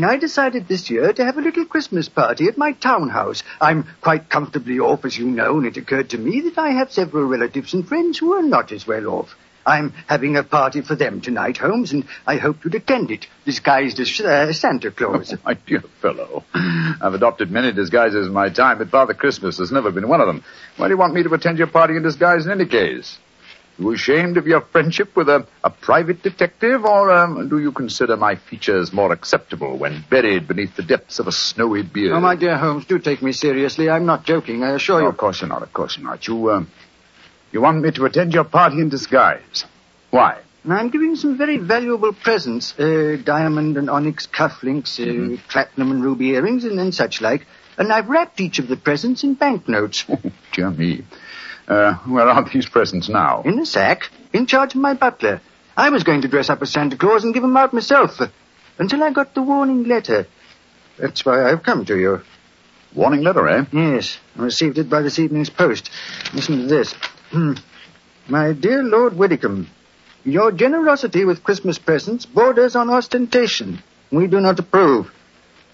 I 0.02 0.16
decided 0.16 0.68
this 0.68 0.90
year 0.90 1.12
to 1.12 1.24
have 1.24 1.38
a 1.38 1.40
little 1.40 1.64
Christmas 1.64 2.08
party 2.08 2.46
at 2.46 2.58
my 2.58 2.72
townhouse. 2.72 3.42
I'm 3.60 3.86
quite 4.00 4.28
comfortably 4.28 4.78
off, 4.78 5.04
as 5.04 5.16
you 5.16 5.26
know, 5.26 5.58
and 5.58 5.66
it 5.66 5.76
occurred 5.76 6.10
to 6.10 6.18
me 6.18 6.42
that 6.42 6.58
I 6.58 6.70
have 6.70 6.92
several 6.92 7.24
relatives 7.24 7.74
and 7.74 7.86
friends 7.86 8.18
who 8.18 8.34
are 8.34 8.42
not 8.42 8.72
as 8.72 8.86
well 8.86 9.06
off. 9.08 9.34
I'm 9.66 9.92
having 10.06 10.36
a 10.36 10.42
party 10.42 10.80
for 10.80 10.94
them 10.94 11.20
tonight, 11.20 11.58
Holmes, 11.58 11.92
and 11.92 12.04
I 12.26 12.36
hope 12.36 12.64
you'd 12.64 12.74
attend 12.74 13.10
it, 13.10 13.26
disguised 13.44 14.00
as 14.00 14.18
uh, 14.20 14.52
Santa 14.54 14.90
Claus. 14.90 15.34
My 15.44 15.54
dear 15.54 15.82
fellow, 16.00 16.44
I've 16.54 17.12
adopted 17.12 17.50
many 17.50 17.72
disguises 17.72 18.26
in 18.26 18.32
my 18.32 18.48
time, 18.48 18.78
but 18.78 18.88
Father 18.88 19.12
Christmas 19.12 19.58
has 19.58 19.70
never 19.70 19.90
been 19.90 20.08
one 20.08 20.22
of 20.22 20.26
them. 20.26 20.42
Why 20.78 20.88
do 20.88 20.94
you 20.94 20.98
want 20.98 21.12
me 21.12 21.22
to 21.22 21.34
attend 21.34 21.58
your 21.58 21.66
party 21.66 21.96
in 21.96 22.02
disguise 22.02 22.46
in 22.46 22.52
any 22.52 22.64
case? 22.64 23.18
You 23.78 23.92
ashamed 23.92 24.36
of 24.36 24.46
your 24.48 24.60
friendship 24.60 25.14
with 25.14 25.28
a, 25.28 25.46
a 25.62 25.70
private 25.70 26.20
detective, 26.22 26.84
or 26.84 27.12
um, 27.12 27.48
do 27.48 27.60
you 27.60 27.70
consider 27.70 28.16
my 28.16 28.34
features 28.34 28.92
more 28.92 29.12
acceptable 29.12 29.78
when 29.78 30.04
buried 30.10 30.48
beneath 30.48 30.74
the 30.74 30.82
depths 30.82 31.20
of 31.20 31.28
a 31.28 31.32
snowy 31.32 31.82
beard? 31.82 32.12
Oh, 32.12 32.20
my 32.20 32.34
dear 32.34 32.58
Holmes, 32.58 32.86
do 32.86 32.98
take 32.98 33.22
me 33.22 33.30
seriously. 33.30 33.88
I'm 33.88 34.04
not 34.04 34.24
joking, 34.24 34.64
I 34.64 34.70
assure 34.70 35.00
you. 35.00 35.06
of 35.06 35.16
course 35.16 35.40
you're 35.40 35.48
not, 35.48 35.62
of 35.62 35.72
course 35.72 35.96
you're 35.96 36.08
not. 36.08 36.26
You, 36.26 36.50
um, 36.50 36.70
you 37.52 37.60
want 37.60 37.80
me 37.80 37.92
to 37.92 38.04
attend 38.04 38.34
your 38.34 38.44
party 38.44 38.80
in 38.80 38.88
disguise. 38.88 39.64
Why? 40.10 40.40
I'm 40.68 40.90
giving 40.90 41.14
some 41.14 41.38
very 41.38 41.56
valuable 41.56 42.12
presents, 42.12 42.78
uh, 42.78 43.16
diamond 43.24 43.76
and 43.76 43.88
onyx 43.88 44.26
cufflinks, 44.26 44.98
uh, 44.98 45.40
platinum 45.48 45.92
and 45.92 46.02
ruby 46.04 46.30
earrings, 46.30 46.64
and, 46.64 46.78
and 46.80 46.92
such 46.92 47.20
like. 47.20 47.46
And 47.78 47.92
I've 47.92 48.08
wrapped 48.08 48.40
each 48.40 48.58
of 48.58 48.66
the 48.66 48.76
presents 48.76 49.22
in 49.22 49.34
banknotes. 49.34 50.04
Oh, 50.08 50.20
dear 50.52 50.70
me. 50.70 51.04
Uh, 51.68 51.94
where 52.06 52.28
are 52.28 52.48
these 52.48 52.66
presents 52.66 53.08
now? 53.10 53.42
In 53.42 53.58
a 53.58 53.66
sack, 53.66 54.10
in 54.32 54.46
charge 54.46 54.74
of 54.74 54.80
my 54.80 54.94
butler. 54.94 55.40
I 55.76 55.90
was 55.90 56.02
going 56.02 56.22
to 56.22 56.28
dress 56.28 56.48
up 56.50 56.62
as 56.62 56.70
Santa 56.70 56.96
Claus 56.96 57.24
and 57.24 57.34
give 57.34 57.44
'em 57.44 57.56
out 57.56 57.74
myself, 57.74 58.20
uh, 58.20 58.28
until 58.78 59.02
I 59.02 59.10
got 59.10 59.34
the 59.34 59.42
warning 59.42 59.84
letter. 59.84 60.26
That's 60.98 61.24
why 61.24 61.48
I've 61.48 61.62
come 61.62 61.84
to 61.84 61.96
you. 61.98 62.22
Warning 62.94 63.22
letter, 63.22 63.46
eh? 63.48 63.64
Yes, 63.70 64.18
I 64.38 64.42
received 64.42 64.78
it 64.78 64.88
by 64.88 65.02
this 65.02 65.18
evening's 65.18 65.50
post. 65.50 65.90
Listen 66.32 66.58
to 66.62 66.66
this. 66.66 66.94
Hmm. 67.30 67.52
My 68.28 68.52
dear 68.52 68.82
Lord 68.82 69.16
Widdicombe, 69.16 69.68
your 70.24 70.50
generosity 70.52 71.24
with 71.24 71.44
Christmas 71.44 71.78
presents 71.78 72.24
borders 72.26 72.74
on 72.74 72.88
ostentation. 72.90 73.82
We 74.10 74.26
do 74.26 74.40
not 74.40 74.58
approve. 74.58 75.10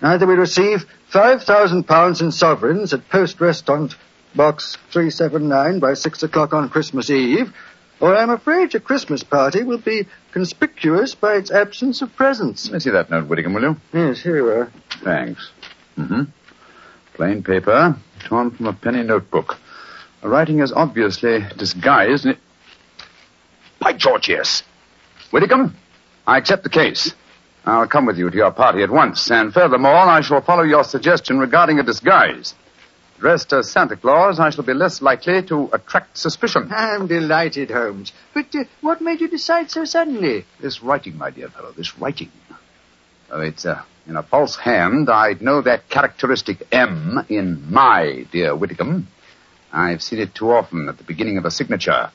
Either 0.02 0.26
we 0.26 0.35
receive 0.35 0.85
five 1.07 1.45
thousand 1.45 1.85
pounds 1.85 2.21
in 2.21 2.33
sovereigns 2.33 2.92
at 2.92 3.09
Poste 3.09 3.38
Restante, 3.38 3.95
Box 4.35 4.76
379 4.91 5.79
by 5.79 5.95
six 5.95 6.23
o'clock 6.25 6.53
on 6.53 6.69
Christmas 6.69 7.09
Eve, 7.09 7.55
or 8.00 8.17
I'm 8.17 8.31
afraid 8.31 8.73
your 8.73 8.81
Christmas 8.81 9.23
party 9.23 9.62
will 9.62 9.79
be 9.79 10.09
conspicuous 10.33 11.14
by 11.14 11.35
its 11.35 11.53
absence 11.53 12.03
of 12.03 12.14
presents. 12.17 12.67
Let 12.67 12.75
me 12.75 12.81
see 12.81 12.91
that 12.91 13.11
note, 13.11 13.29
Whittingham, 13.29 13.55
will 13.55 13.62
you? 13.62 13.76
Yes, 13.93 14.21
here 14.21 14.37
you 14.37 14.49
are. 14.49 14.73
Thanks. 15.05 15.50
Mm-hmm. 15.97 16.23
Plain 17.14 17.43
paper, 17.45 17.97
torn 18.25 18.50
from 18.50 18.67
a 18.67 18.73
penny 18.73 19.05
notebook. 19.05 19.57
The 20.21 20.29
writing 20.29 20.59
is 20.59 20.73
obviously 20.73 21.47
disguised. 21.57 22.26
It... 22.26 22.38
By 23.79 23.93
George, 23.93 24.29
yes. 24.29 24.64
Whittingham, 25.31 25.76
I 26.26 26.38
accept 26.38 26.64
the 26.64 26.71
case. 26.71 27.14
I'll 27.64 27.87
come 27.87 28.07
with 28.07 28.19
you 28.19 28.29
to 28.31 28.37
your 28.37 28.50
party 28.50 28.83
at 28.83 28.91
once, 28.91 29.31
and 29.31 29.55
furthermore, 29.55 29.95
I 29.95 30.23
shall 30.23 30.41
follow 30.41 30.64
your 30.64 30.83
suggestion 30.83 31.38
regarding 31.38 31.79
a 31.79 31.85
disguise. 31.85 32.55
Dressed 33.25 33.54
as 33.54 33.71
Santa 33.71 33.97
Claus, 33.97 34.38
I 34.38 34.50
shall 34.50 34.64
be 34.64 34.75
less 34.75 35.00
likely 35.00 35.43
to 35.45 35.71
attract 35.73 36.19
suspicion. 36.19 36.71
I'm 36.71 37.07
delighted, 37.07 37.71
Holmes. 37.71 38.12
But 38.35 38.54
uh, 38.54 38.64
what 38.83 39.00
made 39.00 39.23
you 39.23 39.28
decide 39.28 39.71
so 39.71 39.87
suddenly? 39.87 40.45
This 40.61 40.83
writing, 40.83 41.16
my 41.16 41.31
dear 41.31 41.49
fellow, 41.49 41.73
this 41.73 41.99
writing. 41.99 42.31
Oh, 43.31 43.40
it's 43.40 43.64
uh, 43.64 43.83
in 44.07 44.16
a 44.16 44.23
false 44.23 44.57
hand. 44.57 45.09
I'd 45.09 45.40
know 45.40 45.62
that 45.62 45.88
characteristic 45.88 46.69
M 46.71 47.25
in 47.31 47.73
my 47.73 48.26
dear 48.31 48.54
Whittingham. 48.54 49.09
I've 49.73 50.02
seen 50.02 50.19
it 50.19 50.35
too 50.35 50.50
often 50.50 50.90
at 50.90 50.99
the 50.99 51.04
beginning 51.04 51.38
of 51.38 51.47
a 51.47 51.50
signature. 51.50 52.11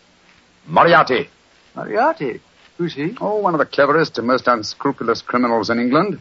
Moriarty. 0.67 1.27
Moriarty. 1.75 2.39
Who's 2.77 2.93
he? 2.93 3.17
Oh, 3.19 3.37
one 3.37 3.55
of 3.55 3.59
the 3.59 3.65
cleverest 3.65 4.19
and 4.19 4.27
most 4.27 4.47
unscrupulous 4.47 5.23
criminals 5.23 5.71
in 5.71 5.79
England. 5.79 6.19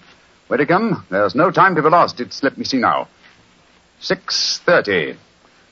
Whittingham, 0.48 1.04
there's 1.10 1.34
no 1.34 1.50
time 1.50 1.74
to 1.74 1.82
be 1.82 1.90
lost. 1.90 2.22
It's, 2.22 2.42
let 2.42 2.56
me 2.56 2.64
see 2.64 2.78
now. 2.78 3.08
6.30. 4.00 5.16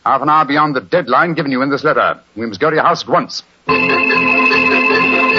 Half 0.04 0.22
an 0.22 0.28
hour 0.28 0.44
beyond 0.44 0.76
the 0.76 0.80
deadline 0.80 1.34
given 1.34 1.50
you 1.52 1.62
in 1.62 1.70
this 1.70 1.84
letter. 1.84 2.20
We 2.36 2.46
must 2.46 2.60
go 2.60 2.70
to 2.70 2.76
your 2.76 2.84
house 2.84 3.02
at 3.02 3.08
once. 3.08 3.42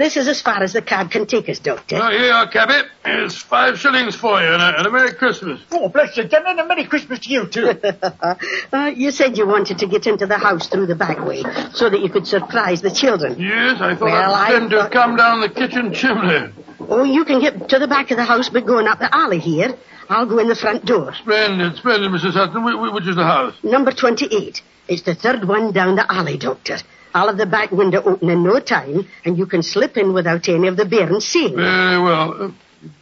this 0.00 0.16
is 0.16 0.26
as 0.28 0.40
far 0.40 0.62
as 0.62 0.72
the 0.72 0.82
cab 0.82 1.10
can 1.10 1.26
take 1.26 1.48
us, 1.48 1.58
Doctor. 1.58 1.96
Oh, 2.02 2.10
here 2.10 2.26
you 2.26 2.32
are, 2.32 2.48
cabby. 2.48 2.88
Here's 3.04 3.36
five 3.36 3.78
shillings 3.78 4.14
for 4.14 4.40
you 4.40 4.48
and 4.48 4.62
a, 4.62 4.78
and 4.78 4.86
a 4.86 4.90
Merry 4.90 5.12
Christmas. 5.12 5.60
Oh, 5.70 5.88
bless 5.88 6.16
you, 6.16 6.24
Jim, 6.24 6.42
and 6.46 6.58
a 6.60 6.66
Merry 6.66 6.84
Christmas 6.84 7.20
to 7.20 7.30
you, 7.30 7.46
too. 7.46 7.70
uh, 8.72 8.92
you 8.94 9.10
said 9.10 9.36
you 9.36 9.46
wanted 9.46 9.78
to 9.78 9.86
get 9.86 10.06
into 10.06 10.26
the 10.26 10.38
house 10.38 10.68
through 10.68 10.86
the 10.86 10.94
back 10.94 11.24
way 11.24 11.42
so 11.72 11.90
that 11.90 12.00
you 12.00 12.08
could 12.08 12.26
surprise 12.26 12.80
the 12.82 12.90
children. 12.90 13.38
Yes, 13.38 13.80
I 13.80 13.94
thought 13.94 14.06
Well, 14.06 14.34
I'd 14.34 14.42
I 14.42 14.50
pretend 14.50 14.70
to 14.70 14.88
come 14.90 15.16
down 15.16 15.40
the 15.40 15.48
kitchen 15.50 15.92
chimney. 15.92 16.52
Oh, 16.80 17.04
you 17.04 17.24
can 17.24 17.40
get 17.40 17.68
to 17.68 17.78
the 17.78 17.86
back 17.88 18.10
of 18.10 18.16
the 18.16 18.24
house 18.24 18.48
by 18.48 18.60
going 18.60 18.86
up 18.88 18.98
the 18.98 19.14
alley 19.14 19.38
here. 19.38 19.76
I'll 20.08 20.26
go 20.26 20.38
in 20.38 20.48
the 20.48 20.56
front 20.56 20.84
door. 20.84 21.14
Splendid, 21.14 21.76
splendid, 21.76 22.10
Mrs. 22.10 22.32
Hudson. 22.32 22.62
Wh- 22.62 22.90
wh- 22.90 22.94
Which 22.94 23.06
is 23.06 23.14
the 23.16 23.24
house? 23.24 23.54
Number 23.62 23.92
28. 23.92 24.62
It's 24.88 25.02
the 25.02 25.14
third 25.14 25.46
one 25.46 25.70
down 25.72 25.94
the 25.94 26.10
alley, 26.12 26.36
Doctor. 26.36 26.78
I'll 27.14 27.26
have 27.26 27.38
the 27.38 27.46
back 27.46 27.72
window 27.72 28.02
open 28.02 28.30
in 28.30 28.42
no 28.42 28.60
time, 28.60 29.08
and 29.24 29.36
you 29.36 29.46
can 29.46 29.62
slip 29.62 29.96
in 29.96 30.12
without 30.12 30.48
any 30.48 30.68
of 30.68 30.76
the 30.76 30.84
bairns 30.84 31.26
seeing. 31.26 31.56
Very 31.56 32.00
well. 32.00 32.42
Uh, 32.44 32.50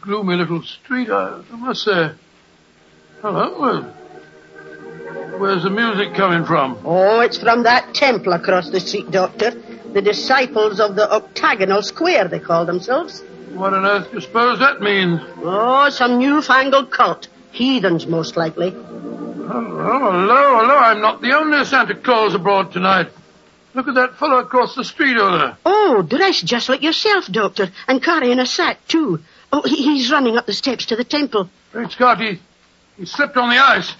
gloomy 0.01 0.35
little 0.35 0.63
street, 0.63 1.09
I, 1.09 1.41
I 1.51 1.55
must 1.55 1.83
say. 1.83 2.11
Hello, 3.21 3.59
well, 3.59 3.83
where's 5.39 5.63
the 5.63 5.69
music 5.69 6.15
coming 6.15 6.45
from? 6.45 6.79
Oh, 6.85 7.19
it's 7.19 7.37
from 7.37 7.63
that 7.63 7.93
temple 7.93 8.33
across 8.33 8.69
the 8.71 8.79
street, 8.79 9.11
Doctor. 9.11 9.51
The 9.93 10.01
disciples 10.01 10.79
of 10.79 10.95
the 10.95 11.11
octagonal 11.11 11.81
square, 11.81 12.27
they 12.27 12.39
call 12.39 12.65
themselves. 12.65 13.21
What 13.53 13.73
on 13.73 13.85
earth 13.85 14.09
do 14.09 14.15
you 14.15 14.21
suppose 14.21 14.59
that 14.59 14.81
means? 14.81 15.21
Oh, 15.37 15.89
some 15.89 16.19
newfangled 16.19 16.91
cult. 16.91 17.27
Heathens, 17.51 18.05
most 18.07 18.37
likely. 18.37 18.71
Hello, 18.71 20.11
hello, 20.11 20.59
hello. 20.59 20.77
I'm 20.77 21.01
not 21.01 21.21
the 21.21 21.35
only 21.35 21.65
Santa 21.65 21.95
Claus 21.95 22.35
abroad 22.35 22.71
tonight. 22.71 23.09
Look 23.79 23.87
at 23.87 23.95
that 23.95 24.17
fellow 24.17 24.39
across 24.39 24.75
the 24.75 24.83
street 24.83 25.15
over 25.15 25.37
there. 25.37 25.57
Oh, 25.65 26.01
dressed 26.01 26.43
just 26.45 26.67
like 26.67 26.83
yourself, 26.83 27.27
Doctor, 27.27 27.71
and 27.87 28.03
carrying 28.03 28.37
a 28.37 28.45
sack, 28.45 28.85
too. 28.89 29.21
Oh, 29.53 29.61
he, 29.61 29.77
he's 29.77 30.11
running 30.11 30.37
up 30.37 30.45
the 30.45 30.51
steps 30.51 30.87
to 30.87 30.97
the 30.97 31.05
temple. 31.05 31.49
Great 31.71 31.89
Scott, 31.91 32.19
he, 32.19 32.41
he 32.97 33.05
slipped 33.05 33.37
on 33.37 33.49
the 33.49 33.57
ice. 33.57 33.93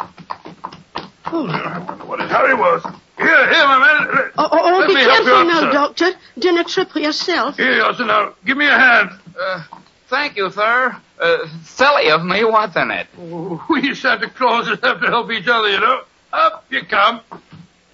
Oh, 1.27 1.47
I 1.47 1.77
wonder 1.79 2.03
what 2.03 2.19
his 2.19 2.29
hurry 2.29 2.55
was. 2.55 2.83
Here, 3.17 3.53
here, 3.53 3.67
my 3.67 3.79
man. 3.79 4.31
oh, 4.37 4.49
oh, 4.51 4.79
Let 4.79 4.87
be 4.89 4.95
me 4.95 5.01
help 5.01 5.19
you 5.19 5.23
careful 5.23 5.39
up, 5.39 5.47
now, 5.47 5.59
sir. 5.61 5.71
Doctor. 5.71 6.19
Dinner 6.37 6.63
trip 6.65 6.95
yourself. 6.95 7.55
Here 7.55 7.75
you 7.77 7.81
are, 7.81 7.95
sir. 7.95 8.05
Now, 8.05 8.33
give 8.43 8.57
me 8.57 8.65
a 8.67 8.77
hand. 8.77 9.11
Uh, 9.39 9.63
thank 10.09 10.35
you, 10.35 10.51
sir. 10.51 10.93
Uh, 11.17 11.37
silly 11.63 12.11
of 12.11 12.25
me, 12.25 12.43
wasn't 12.43 12.91
it? 12.91 13.07
Oh, 13.17 13.65
we 13.69 13.95
Santa 13.95 14.29
Clauses 14.29 14.77
have 14.83 14.99
to 14.99 15.07
help 15.07 15.31
each 15.31 15.47
other, 15.47 15.69
you 15.69 15.79
know. 15.79 16.01
Up 16.33 16.65
you 16.69 16.83
come. 16.83 17.21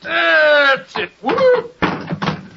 That's 0.05 0.95
it. 0.97 1.11
Woo! 1.21 1.71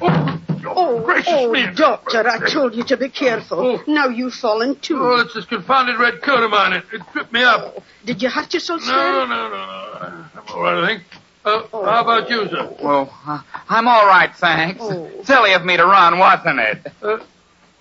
Oh, 0.01 0.39
Oh, 0.65 1.01
gracious 1.03 1.33
oh, 1.35 1.51
me. 1.51 1.65
Doctor, 1.73 2.27
I 2.27 2.47
told 2.49 2.75
you 2.75 2.83
to 2.83 2.97
be 2.97 3.09
careful. 3.09 3.59
Oh. 3.59 3.83
Now 3.87 4.07
you've 4.07 4.33
fallen 4.33 4.75
too. 4.79 4.97
Oh, 4.99 5.19
it's 5.19 5.33
this 5.33 5.45
confounded 5.45 5.97
red 5.99 6.21
coat 6.21 6.43
of 6.43 6.51
mine. 6.51 6.73
It, 6.73 6.83
it 6.93 7.01
tripped 7.11 7.33
me 7.33 7.43
up. 7.43 7.81
Did 8.05 8.21
you 8.21 8.29
hurt 8.29 8.53
yourself, 8.53 8.81
sir? 8.81 8.91
No, 8.91 9.25
no, 9.25 9.49
no, 9.49 9.55
no. 9.55 10.25
I'm 10.35 10.43
all 10.53 10.61
right, 10.61 10.83
I 10.83 10.87
think. 10.87 11.03
Uh, 11.45 11.61
How 11.71 12.01
about 12.01 12.29
you, 12.29 12.47
sir? 12.49 12.75
Well, 12.81 13.13
uh, 13.25 13.41
I'm 13.69 13.87
all 13.87 14.05
right, 14.05 14.33
thanks. 14.35 14.79
Oh. 14.81 15.09
Silly 15.23 15.53
of 15.53 15.65
me 15.65 15.77
to 15.77 15.85
run, 15.85 16.19
wasn't 16.19 16.59
it? 16.59 16.87
Uh, 17.01 17.19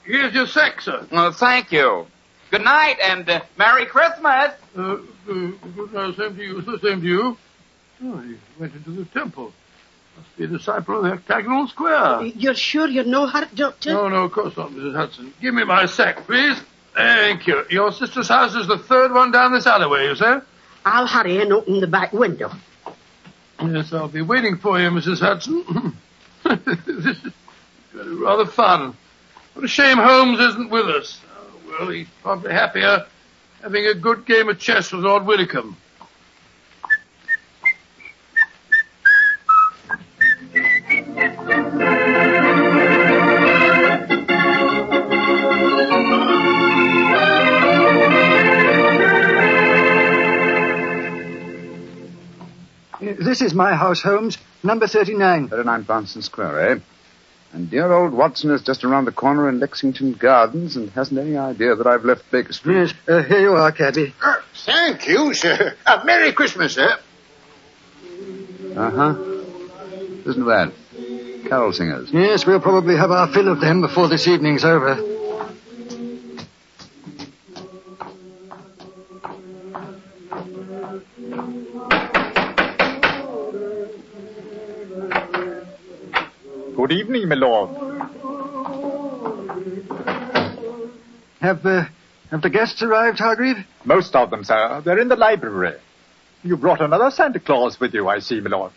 here's 0.05 0.33
your 0.33 0.47
sack, 0.47 0.81
sir. 0.81 1.07
Well, 1.11 1.33
thank 1.33 1.73
you. 1.73 2.07
Good 2.51 2.63
night 2.65 2.97
and 3.03 3.29
uh, 3.29 3.41
Merry 3.59 3.85
Christmas. 3.87 4.53
Uh, 4.77 4.81
uh, 4.81 4.99
good 5.27 5.93
night, 5.93 6.17
same 6.17 6.37
to 6.37 6.43
you, 6.43 6.63
sir. 6.63 6.79
Same 6.83 7.01
to 7.03 7.07
you. 7.07 7.37
Oh, 8.03 8.19
he 8.19 8.37
went 8.59 8.75
into 8.75 8.91
the 8.91 9.05
temple. 9.07 9.53
Must 10.17 10.37
be 10.37 10.45
a 10.45 10.47
disciple 10.47 10.99
of 10.99 11.05
the 11.05 11.13
octagonal 11.13 11.69
square. 11.69 11.95
Uh, 11.95 12.23
you're 12.23 12.55
sure 12.55 12.89
you're 12.89 13.05
no 13.05 13.27
hurt, 13.27 13.55
Doctor? 13.55 13.93
No, 13.93 14.09
no, 14.09 14.25
of 14.25 14.33
course 14.33 14.57
not, 14.57 14.71
Mrs. 14.71 14.95
Hudson. 14.95 15.33
Give 15.41 15.55
me 15.55 15.65
my 15.65 15.87
sack, 15.87 16.27
please. 16.27 16.61
Thank 16.95 17.47
you. 17.47 17.65
Your 17.71 17.93
sister's 17.93 18.29
house 18.29 18.55
is 18.55 18.67
the 18.67 18.79
third 18.79 19.13
one 19.13 19.31
down 19.31 19.53
this 19.53 19.67
alleyway, 19.67 20.07
you 20.07 20.17
say? 20.17 20.39
I'll 20.85 21.07
hurry 21.07 21.41
and 21.41 21.53
open 21.53 21.81
the 21.81 21.87
back 21.87 22.13
window. 22.13 22.51
Yes, 23.61 23.93
I'll 23.93 24.09
be 24.09 24.23
waiting 24.23 24.57
for 24.57 24.81
you, 24.81 24.91
Mrs. 24.91 25.21
Hudson. 25.21 25.97
this 26.87 27.19
is 27.19 27.33
rather 27.95 28.47
fun. 28.47 28.97
What 29.55 29.65
a 29.65 29.69
shame 29.69 29.99
Holmes 29.99 30.39
isn't 30.41 30.71
with 30.71 30.87
us. 30.87 31.21
Oh, 31.37 31.61
well, 31.69 31.91
he's 31.91 32.09
probably 32.23 32.53
happier 32.53 33.07
having 33.63 33.87
a 33.87 33.95
good 33.95 34.25
game 34.27 34.49
of 34.49 34.59
chess 34.59 34.93
with 34.93 35.03
Lord 35.05 35.27
Widdicombe. 35.27 35.77
This 53.39 53.53
is 53.53 53.55
my 53.55 53.77
house, 53.77 54.03
Holmes. 54.03 54.37
Number 54.65 54.89
39. 54.89 55.47
39 55.47 55.83
Bronson 55.83 56.23
Square, 56.23 56.71
eh? 56.73 56.81
And 57.53 57.71
dear 57.71 57.93
old 57.93 58.13
Watson 58.13 58.51
is 58.51 58.63
just 58.63 58.83
around 58.83 59.05
the 59.05 59.13
corner 59.13 59.49
in 59.49 59.61
Lexington 59.61 60.15
Gardens 60.15 60.75
and 60.75 60.91
hasn't 60.91 61.21
any 61.21 61.37
idea 61.37 61.77
that 61.77 61.87
I've 61.87 62.05
left 62.05 62.29
Baker 62.33 62.53
Street. 62.53 62.75
Yes, 62.75 62.95
uh, 63.07 63.23
here 63.23 63.39
you 63.39 63.53
are, 63.53 63.71
cabby. 63.71 64.13
Thank 64.67 65.07
you, 65.07 65.35
sir. 65.35 65.77
Uh, 65.87 66.03
Merry 66.05 66.33
Christmas, 66.33 66.75
sir. 66.75 66.99
Uh-huh. 68.77 69.13
Listen 70.27 70.43
to 70.43 70.49
that? 70.49 70.73
Carol 71.49 71.73
singers. 71.73 72.11
Yes, 72.13 72.45
we'll 72.45 72.59
probably 72.59 72.97
have 72.97 73.13
our 73.13 73.33
fill 73.33 73.53
of 73.53 73.61
them 73.61 73.83
before 73.83 74.09
this 74.09 74.27
evening's 74.27 74.65
over. 74.65 75.18
Good 86.79 86.93
evening, 86.93 87.29
my 87.29 87.35
lord. 87.35 87.71
Have, 91.41 91.67
uh, 91.67 91.87
have 92.31 92.41
the 92.41 92.51
guests 92.51 92.81
arrived, 92.81 93.19
Hargreave? 93.19 93.65
Most 93.85 94.15
of 94.15 94.31
them, 94.31 94.45
sir. 94.45 94.81
They're 94.85 95.01
in 95.01 95.09
the 95.09 95.17
library. 95.17 95.77
You 96.45 96.57
brought 96.57 96.81
another 96.81 97.11
Santa 97.11 97.41
Claus 97.41 97.81
with 97.81 97.95
you, 97.95 98.07
I 98.09 98.21
see, 98.21 98.41
my 98.41 98.51
lord. 98.51 98.71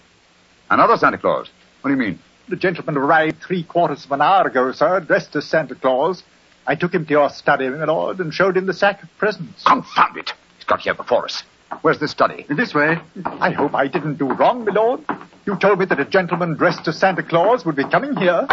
Another 0.71 0.97
Santa 0.97 1.19
Claus? 1.19 1.51
What 1.81 1.91
do 1.91 1.95
you 1.95 2.01
mean? 2.01 2.17
The 2.49 2.55
gentleman 2.55 2.97
arrived 2.97 3.39
three 3.39 3.61
quarters 3.63 4.03
of 4.03 4.11
an 4.13 4.21
hour 4.23 4.47
ago, 4.47 4.71
sir, 4.71 4.99
dressed 5.01 5.35
as 5.35 5.45
Santa 5.45 5.75
Claus. 5.75 6.23
I 6.65 6.73
took 6.73 6.95
him 6.95 7.05
to 7.05 7.11
your 7.11 7.29
study, 7.29 7.69
my 7.69 7.85
lord, 7.85 8.17
and 8.17 8.33
showed 8.33 8.57
him 8.57 8.65
the 8.65 8.73
sack 8.73 9.03
of 9.03 9.09
presents. 9.19 9.63
Confound 9.63 10.17
it! 10.17 10.33
He's 10.57 10.65
got 10.65 10.79
here 10.79 10.95
before 10.95 11.25
us. 11.25 11.43
Where's 11.83 11.99
the 11.99 12.07
study? 12.07 12.47
This 12.49 12.73
way. 12.73 12.97
I 13.25 13.51
hope 13.51 13.75
I 13.75 13.87
didn't 13.87 14.15
do 14.15 14.33
wrong, 14.33 14.65
my 14.65 14.73
lord. 14.73 15.01
You 15.45 15.57
told 15.57 15.79
me 15.79 15.85
that 15.85 15.99
a 15.99 16.05
gentleman 16.05 16.55
dressed 16.55 16.87
as 16.87 16.99
Santa 16.99 17.23
Claus 17.23 17.65
would 17.65 17.75
be 17.75 17.83
coming 17.83 18.15
here. 18.15 18.47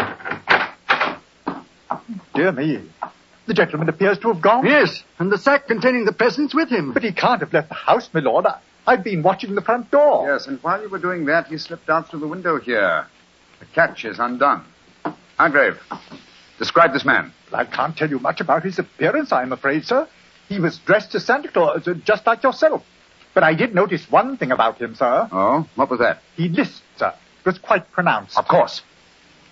Dear 2.35 2.53
me. 2.53 2.89
The 3.47 3.55
gentleman 3.55 3.89
appears 3.89 4.19
to 4.19 4.29
have 4.29 4.43
gone. 4.43 4.67
Yes, 4.67 5.03
and 5.19 5.33
the 5.33 5.39
sack 5.39 5.67
containing 5.67 6.05
the 6.05 6.13
presents 6.13 6.55
with 6.55 6.69
him. 6.69 6.93
But 6.93 7.03
he 7.03 7.13
can't 7.13 7.41
have 7.41 7.53
left 7.53 7.69
the 7.69 7.75
house, 7.75 8.09
my 8.13 8.21
lord. 8.21 8.47
I, 8.47 8.61
I've 8.87 9.03
been 9.03 9.23
watching 9.23 9.55
the 9.55 9.63
front 9.63 9.91
door. 9.91 10.31
Yes, 10.31 10.47
and 10.47 10.63
while 10.63 10.81
you 10.81 10.89
were 10.89 10.99
doing 10.99 11.25
that, 11.27 11.47
he 11.47 11.59
slipped 11.59 11.89
out 11.89 12.11
through 12.11 12.21
the 12.21 12.29
window 12.29 12.59
here. 12.59 13.07
The 13.61 13.67
catch 13.67 14.05
is 14.05 14.19
undone. 14.19 14.65
Hargrave, 15.39 15.79
describe 16.59 16.93
this 16.93 17.05
man. 17.05 17.33
I 17.53 17.65
can't 17.65 17.97
tell 17.97 18.11
you 18.11 18.19
much 18.19 18.41
about 18.41 18.65
his 18.65 18.79
appearance, 18.79 19.33
I'm 19.33 19.53
afraid, 19.53 19.85
sir. 19.85 20.09
He 20.49 20.61
was 20.61 20.79
dressed 20.79 21.15
as 21.15 21.25
Santa 21.25 21.49
Claus, 21.49 21.87
uh, 21.87 21.95
just 22.05 22.27
like 22.27 22.43
yourself. 22.43 22.83
But 23.39 23.45
I 23.45 23.55
did 23.55 23.73
notice 23.73 24.11
one 24.11 24.37
thing 24.37 24.51
about 24.51 24.79
him, 24.79 24.97
sir. 24.97 25.29
Oh, 25.31 25.65
what 25.77 25.89
was 25.89 26.01
that? 26.01 26.23
He 26.35 26.49
lisped, 26.49 26.83
sir. 26.97 27.15
It 27.39 27.47
was 27.47 27.57
quite 27.61 27.89
pronounced. 27.93 28.37
Of 28.37 28.49
course. 28.49 28.83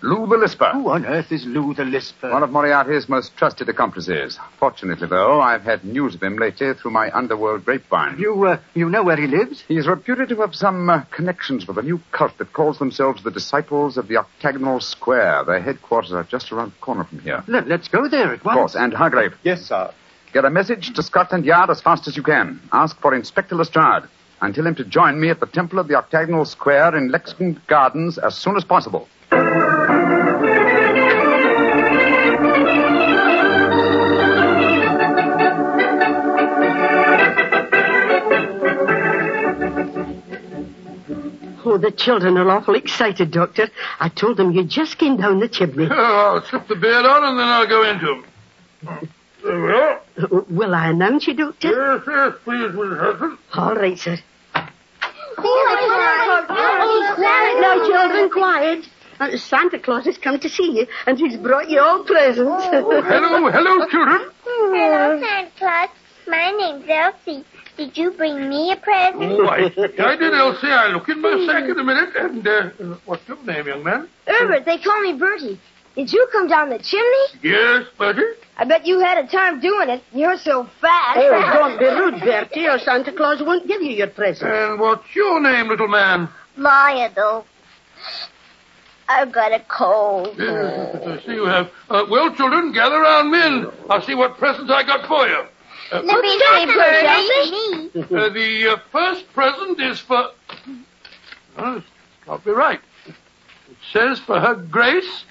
Lou 0.02 0.26
the 0.26 0.36
Lisper. 0.36 0.72
Who 0.72 0.88
on 0.88 1.06
earth 1.06 1.30
is 1.30 1.46
Lou 1.46 1.72
the 1.72 1.84
Lisper? 1.84 2.32
One 2.32 2.42
of 2.42 2.50
Moriarty's 2.50 3.08
most 3.08 3.36
trusted 3.36 3.68
accomplices. 3.68 4.40
Fortunately, 4.58 5.06
though, 5.06 5.40
I've 5.40 5.62
had 5.62 5.84
news 5.84 6.16
of 6.16 6.22
him 6.24 6.36
lately 6.36 6.74
through 6.74 6.90
my 6.90 7.12
underworld 7.16 7.64
grapevine. 7.64 8.18
You, 8.18 8.44
uh, 8.46 8.58
you 8.74 8.88
know 8.90 9.04
where 9.04 9.16
he 9.16 9.28
lives? 9.28 9.62
He's 9.68 9.86
reputed 9.86 10.30
to 10.30 10.40
have 10.40 10.56
some 10.56 10.90
uh, 10.90 11.02
connections 11.12 11.68
with 11.68 11.78
a 11.78 11.82
new 11.82 12.00
cult 12.10 12.36
that 12.38 12.52
calls 12.52 12.80
themselves 12.80 13.22
the 13.22 13.30
Disciples 13.30 13.96
of 13.96 14.08
the 14.08 14.16
Octagonal 14.16 14.80
Square. 14.80 15.44
Their 15.44 15.60
headquarters 15.60 16.10
are 16.10 16.24
just 16.24 16.50
around 16.50 16.72
the 16.72 16.78
corner 16.80 17.04
from 17.04 17.20
here. 17.20 17.44
Let, 17.46 17.68
let's 17.68 17.86
go 17.86 18.08
there 18.08 18.32
at 18.32 18.44
once. 18.44 18.56
Of 18.56 18.60
course, 18.60 18.74
and 18.74 18.92
Hargrave, 18.92 19.34
Yes, 19.44 19.62
sir. 19.62 19.92
Get 20.36 20.44
a 20.44 20.50
message 20.50 20.92
to 20.92 21.02
Scotland 21.02 21.46
Yard 21.46 21.70
as 21.70 21.80
fast 21.80 22.06
as 22.06 22.14
you 22.14 22.22
can. 22.22 22.60
Ask 22.70 23.00
for 23.00 23.14
Inspector 23.14 23.56
Lestrade 23.56 24.02
and 24.42 24.54
tell 24.54 24.66
him 24.66 24.74
to 24.74 24.84
join 24.84 25.18
me 25.18 25.30
at 25.30 25.40
the 25.40 25.46
Temple 25.46 25.78
of 25.78 25.88
the 25.88 25.94
Octagonal 25.94 26.44
Square 26.44 26.94
in 26.94 27.10
Lexington 27.10 27.58
Gardens 27.68 28.18
as 28.18 28.36
soon 28.36 28.54
as 28.54 28.62
possible. 28.62 29.08
Oh, 41.64 41.78
the 41.78 41.92
children 41.96 42.36
are 42.36 42.50
awful 42.50 42.74
excited, 42.74 43.30
Doctor. 43.30 43.70
I 44.00 44.10
told 44.10 44.36
them 44.36 44.52
you 44.52 44.64
just 44.64 44.98
came 44.98 45.16
down 45.16 45.40
the 45.40 45.48
chimney. 45.48 45.88
Oh, 45.90 45.94
I'll 45.94 46.42
slip 46.44 46.68
the 46.68 46.76
beard 46.76 47.06
on 47.06 47.24
and 47.24 47.38
then 47.38 47.48
I'll 47.48 47.66
go 47.66 47.88
into 47.88 48.12
him. 48.12 49.08
There 49.46 49.62
we 49.62 49.72
are. 49.72 50.00
Will 50.50 50.74
I 50.74 50.88
announce 50.90 51.26
you, 51.28 51.34
Doctor? 51.34 51.68
Yes, 51.70 52.02
yes, 52.06 52.32
please, 52.42 52.72
Mrs. 52.72 52.98
Hudson. 52.98 53.38
All 53.54 53.74
right, 53.76 53.96
sir. 53.98 54.18
Quiet 57.14 57.60
now, 57.60 57.86
children, 57.86 58.30
quiet. 58.30 58.88
Uh, 59.20 59.36
Santa 59.36 59.78
Claus 59.78 60.04
has 60.04 60.18
come 60.18 60.38
to 60.40 60.48
see 60.48 60.72
you, 60.72 60.86
and 61.06 61.16
he's 61.18 61.36
brought 61.36 61.70
you 61.70 61.80
all 61.80 62.02
presents. 62.04 62.64
Hello, 62.66 63.00
hello, 63.50 63.86
children. 63.88 64.30
Hello, 64.44 65.20
Santa 65.20 65.50
Claus. 65.58 65.88
My 66.26 66.50
name's 66.50 66.84
Elsie. 66.88 67.44
Did 67.76 67.96
you 67.96 68.10
bring 68.10 68.48
me 68.48 68.72
a 68.72 68.76
present? 68.76 69.22
Oh, 69.22 69.46
I, 69.46 69.66
I 69.66 70.16
did, 70.16 70.34
Elsie. 70.34 70.66
I 70.66 70.88
look 70.88 71.08
in 71.08 71.20
my 71.20 71.46
sack 71.46 71.64
in 71.68 71.78
a 71.78 71.84
minute. 71.84 72.16
And, 72.16 72.46
uh, 72.46 72.70
what's 73.04 73.26
your 73.28 73.42
name, 73.44 73.66
young 73.68 73.84
man? 73.84 74.08
Herbert, 74.26 74.64
they 74.64 74.78
call 74.78 75.00
me 75.02 75.12
Bertie. 75.12 75.60
Did 75.94 76.12
you 76.12 76.26
come 76.32 76.48
down 76.48 76.70
the 76.70 76.78
chimney? 76.78 77.26
Yes, 77.42 77.86
Bertie. 77.96 78.22
I 78.58 78.64
bet 78.64 78.86
you 78.86 79.00
had 79.00 79.18
a 79.22 79.28
time 79.28 79.60
doing 79.60 79.90
it. 79.90 80.02
You're 80.12 80.38
so 80.38 80.64
fat. 80.80 81.14
oh, 81.18 81.52
don't 81.52 81.78
be 81.78 81.84
rude, 81.84 82.20
Bertie, 82.20 82.66
or 82.66 82.78
Santa 82.78 83.12
Claus 83.12 83.42
won't 83.42 83.68
give 83.68 83.82
you 83.82 83.92
your 83.92 84.06
present. 84.06 84.50
And 84.50 84.80
what's 84.80 85.14
your 85.14 85.40
name, 85.40 85.68
little 85.68 85.88
man? 85.88 86.28
Maya, 86.56 87.10
though. 87.14 87.44
I've 89.08 89.30
got 89.30 89.52
a 89.52 89.60
cold. 89.60 90.34
Yes, 90.38 90.96
I 91.06 91.20
see 91.26 91.32
you 91.34 91.44
have. 91.44 91.70
Uh, 91.88 92.06
well, 92.10 92.34
children, 92.34 92.72
gather 92.72 92.98
round 93.00 93.30
me 93.30 93.40
and 93.40 93.72
I'll 93.90 94.02
see 94.02 94.14
what 94.14 94.38
presents 94.38 94.70
I 94.70 94.82
got 94.82 95.06
for 95.06 95.26
you. 95.28 95.44
Uh, 95.92 96.00
Let 96.02 96.20
me 96.20 96.30
see 96.30 96.66
first, 96.66 97.04
Elsie. 97.04 98.14
uh, 98.14 98.28
the 98.30 98.68
uh, 98.72 98.76
first 98.90 99.32
present 99.32 99.80
is 99.80 100.00
for... 100.00 100.30
Oh, 101.58 101.76
it's 101.76 101.86
got 102.24 102.38
to 102.38 102.44
be 102.44 102.50
right. 102.50 102.80
It 103.06 103.14
says 103.92 104.18
for 104.18 104.40
her 104.40 104.54
grace, 104.54 105.24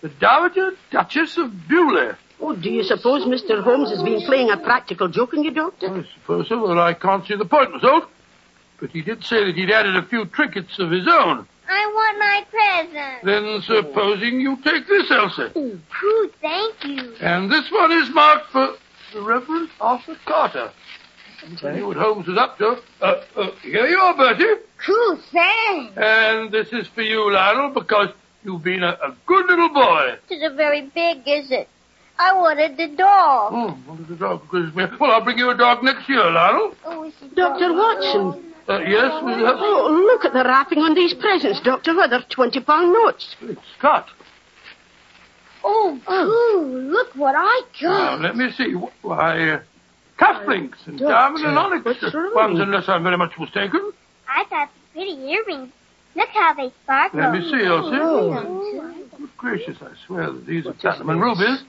the 0.00 0.08
Dowager 0.08 0.70
Duchess 0.90 1.36
of 1.36 1.68
Bewley. 1.68 2.12
Oh, 2.40 2.56
do 2.56 2.70
you 2.70 2.82
suppose 2.82 3.24
Mr. 3.24 3.62
Holmes 3.62 3.90
has 3.90 4.02
been 4.02 4.20
playing 4.22 4.50
a 4.50 4.56
practical 4.56 5.08
joke 5.08 5.34
on 5.34 5.44
you, 5.44 5.50
Doctor? 5.50 5.88
I 5.88 6.04
suppose 6.14 6.48
so, 6.48 6.66
but 6.66 6.78
I 6.78 6.94
can't 6.94 7.26
see 7.26 7.36
the 7.36 7.44
point 7.44 7.72
myself. 7.72 8.04
But 8.80 8.90
he 8.90 9.02
did 9.02 9.22
say 9.24 9.44
that 9.44 9.54
he'd 9.54 9.70
added 9.70 9.96
a 9.96 10.02
few 10.02 10.24
trinkets 10.24 10.78
of 10.78 10.90
his 10.90 11.06
own. 11.06 11.46
I 11.68 11.86
want 11.94 12.18
my 12.18 12.44
present. 12.50 13.24
Then 13.24 13.62
supposing 13.62 14.40
you 14.40 14.56
take 14.64 14.88
this, 14.88 15.10
Elsa. 15.10 15.52
Ooh, 15.56 16.30
thank 16.40 16.84
you. 16.84 17.14
And 17.20 17.50
this 17.50 17.70
one 17.70 17.92
is 17.92 18.10
marked 18.10 18.50
for 18.50 18.74
the 19.12 19.22
Reverend 19.22 19.68
Arthur 19.80 20.16
Carter. 20.24 20.72
I 21.62 21.72
knew 21.72 21.86
what 21.86 21.96
Holmes 21.96 22.26
was 22.26 22.38
up 22.38 22.58
to. 22.58 22.78
Uh, 23.00 23.22
uh, 23.36 23.50
here 23.62 23.86
you 23.86 23.98
are, 23.98 24.16
Bertie. 24.16 24.62
Cool, 24.84 25.18
thanks. 25.32 25.96
And 25.96 26.50
this 26.52 26.68
is 26.72 26.86
for 26.88 27.02
you, 27.02 27.32
Lionel, 27.32 27.70
because 27.70 28.10
you've 28.44 28.62
been 28.62 28.82
a, 28.82 28.90
a 29.02 29.16
good 29.26 29.46
little 29.46 29.70
boy. 29.70 30.16
This 30.28 30.42
is 30.42 30.56
very 30.56 30.82
big, 30.82 31.18
is 31.26 31.50
it? 31.50 31.68
I 32.20 32.34
wanted 32.34 32.76
the 32.76 32.88
dog. 32.96 33.52
Oh, 33.54 33.70
what 33.86 34.00
is 34.00 34.10
a 34.10 34.14
dog? 34.14 34.46
Christmas? 34.46 34.90
Well, 35.00 35.10
I'll 35.10 35.24
bring 35.24 35.38
you 35.38 35.48
a 35.48 35.56
dog 35.56 35.82
next 35.82 36.06
year, 36.06 36.30
Lionel. 36.30 36.74
Oh, 36.84 37.04
it's 37.04 37.16
a 37.22 37.34
Dr. 37.34 37.72
Watson. 37.72 38.52
Uh, 38.68 38.78
yes, 38.80 39.10
Mrs. 39.24 39.46
Hudson? 39.46 39.64
Oh, 39.64 40.06
look 40.06 40.26
at 40.26 40.34
the 40.34 40.44
wrapping 40.44 40.80
on 40.80 40.94
these 40.94 41.14
presents, 41.14 41.60
Doctor. 41.60 41.96
Why, 41.96 42.08
they're 42.08 42.22
20 42.28 42.60
pound 42.60 42.92
notes. 42.92 43.34
It's 43.40 43.60
Scott. 43.78 44.08
Oh, 45.64 45.98
cool. 46.06 46.68
Look 46.92 47.16
what 47.16 47.34
I 47.38 47.62
got. 47.80 47.88
Now, 47.88 48.16
got. 48.16 48.20
let 48.20 48.36
me 48.36 48.50
see. 48.52 48.74
Why, 49.00 49.52
uh, 49.52 49.60
cufflinks 50.18 50.86
and 50.86 50.98
diamond 50.98 51.44
and 51.46 51.56
onyx 51.56 51.84
what's 51.86 52.14
wrong? 52.14 52.34
ones, 52.34 52.60
unless 52.60 52.86
I'm 52.86 53.02
very 53.02 53.16
much 53.16 53.32
mistaken. 53.38 53.92
I 54.28 54.44
got 54.50 54.68
some 54.68 54.92
pretty 54.92 55.12
earrings. 55.12 55.72
Look 56.14 56.28
how 56.34 56.52
they 56.52 56.70
sparkle. 56.84 57.20
Let 57.20 57.32
me 57.32 57.50
see, 57.50 57.64
Elsie. 57.64 59.08
Good 59.16 59.36
gracious, 59.38 59.78
I 59.80 59.92
swear 60.06 60.30
that 60.30 60.46
these 60.46 60.66
are 60.66 60.74
platinum 60.74 61.10
and 61.10 61.20
rubies. 61.22 61.64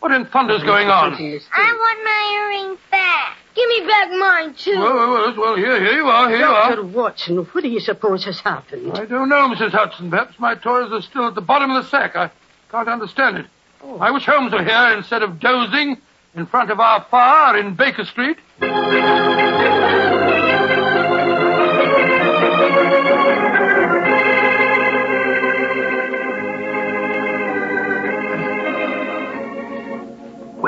What 0.00 0.12
in 0.12 0.26
thunder's 0.26 0.62
going 0.62 0.88
on? 0.88 1.14
I 1.14 1.16
want 1.16 2.04
my 2.04 2.38
earrings 2.38 2.78
back. 2.90 3.36
Give 3.54 3.68
me 3.68 3.80
back 3.88 4.10
mine, 4.10 4.54
too. 4.54 4.78
Well, 4.78 4.94
well, 4.94 5.10
well, 5.12 5.34
well, 5.36 5.56
here, 5.56 5.80
here 5.80 5.94
you 5.94 6.06
are, 6.06 6.28
here 6.28 6.38
you 6.38 6.44
Dr. 6.44 6.80
are. 6.80 6.84
Watson, 6.84 7.36
what 7.38 7.62
do 7.62 7.68
you 7.68 7.80
suppose 7.80 8.24
has 8.24 8.38
happened? 8.40 8.92
I 8.96 9.04
don't 9.06 9.28
know, 9.28 9.48
Mrs. 9.48 9.72
Hudson. 9.72 10.10
Perhaps 10.10 10.38
my 10.38 10.54
toys 10.54 10.92
are 10.92 11.02
still 11.02 11.26
at 11.26 11.34
the 11.34 11.40
bottom 11.40 11.70
of 11.72 11.82
the 11.82 11.90
sack. 11.90 12.14
I 12.14 12.30
can't 12.70 12.88
understand 12.88 13.38
it. 13.38 13.46
Oh. 13.82 13.98
I 13.98 14.12
wish 14.12 14.24
Holmes 14.26 14.52
were 14.52 14.62
here 14.62 14.96
instead 14.96 15.22
of 15.24 15.40
dozing 15.40 15.96
in 16.36 16.46
front 16.46 16.70
of 16.70 16.78
our 16.78 17.04
fire 17.10 17.56
in 17.56 17.74
Baker 17.74 18.04
Street. 18.04 18.38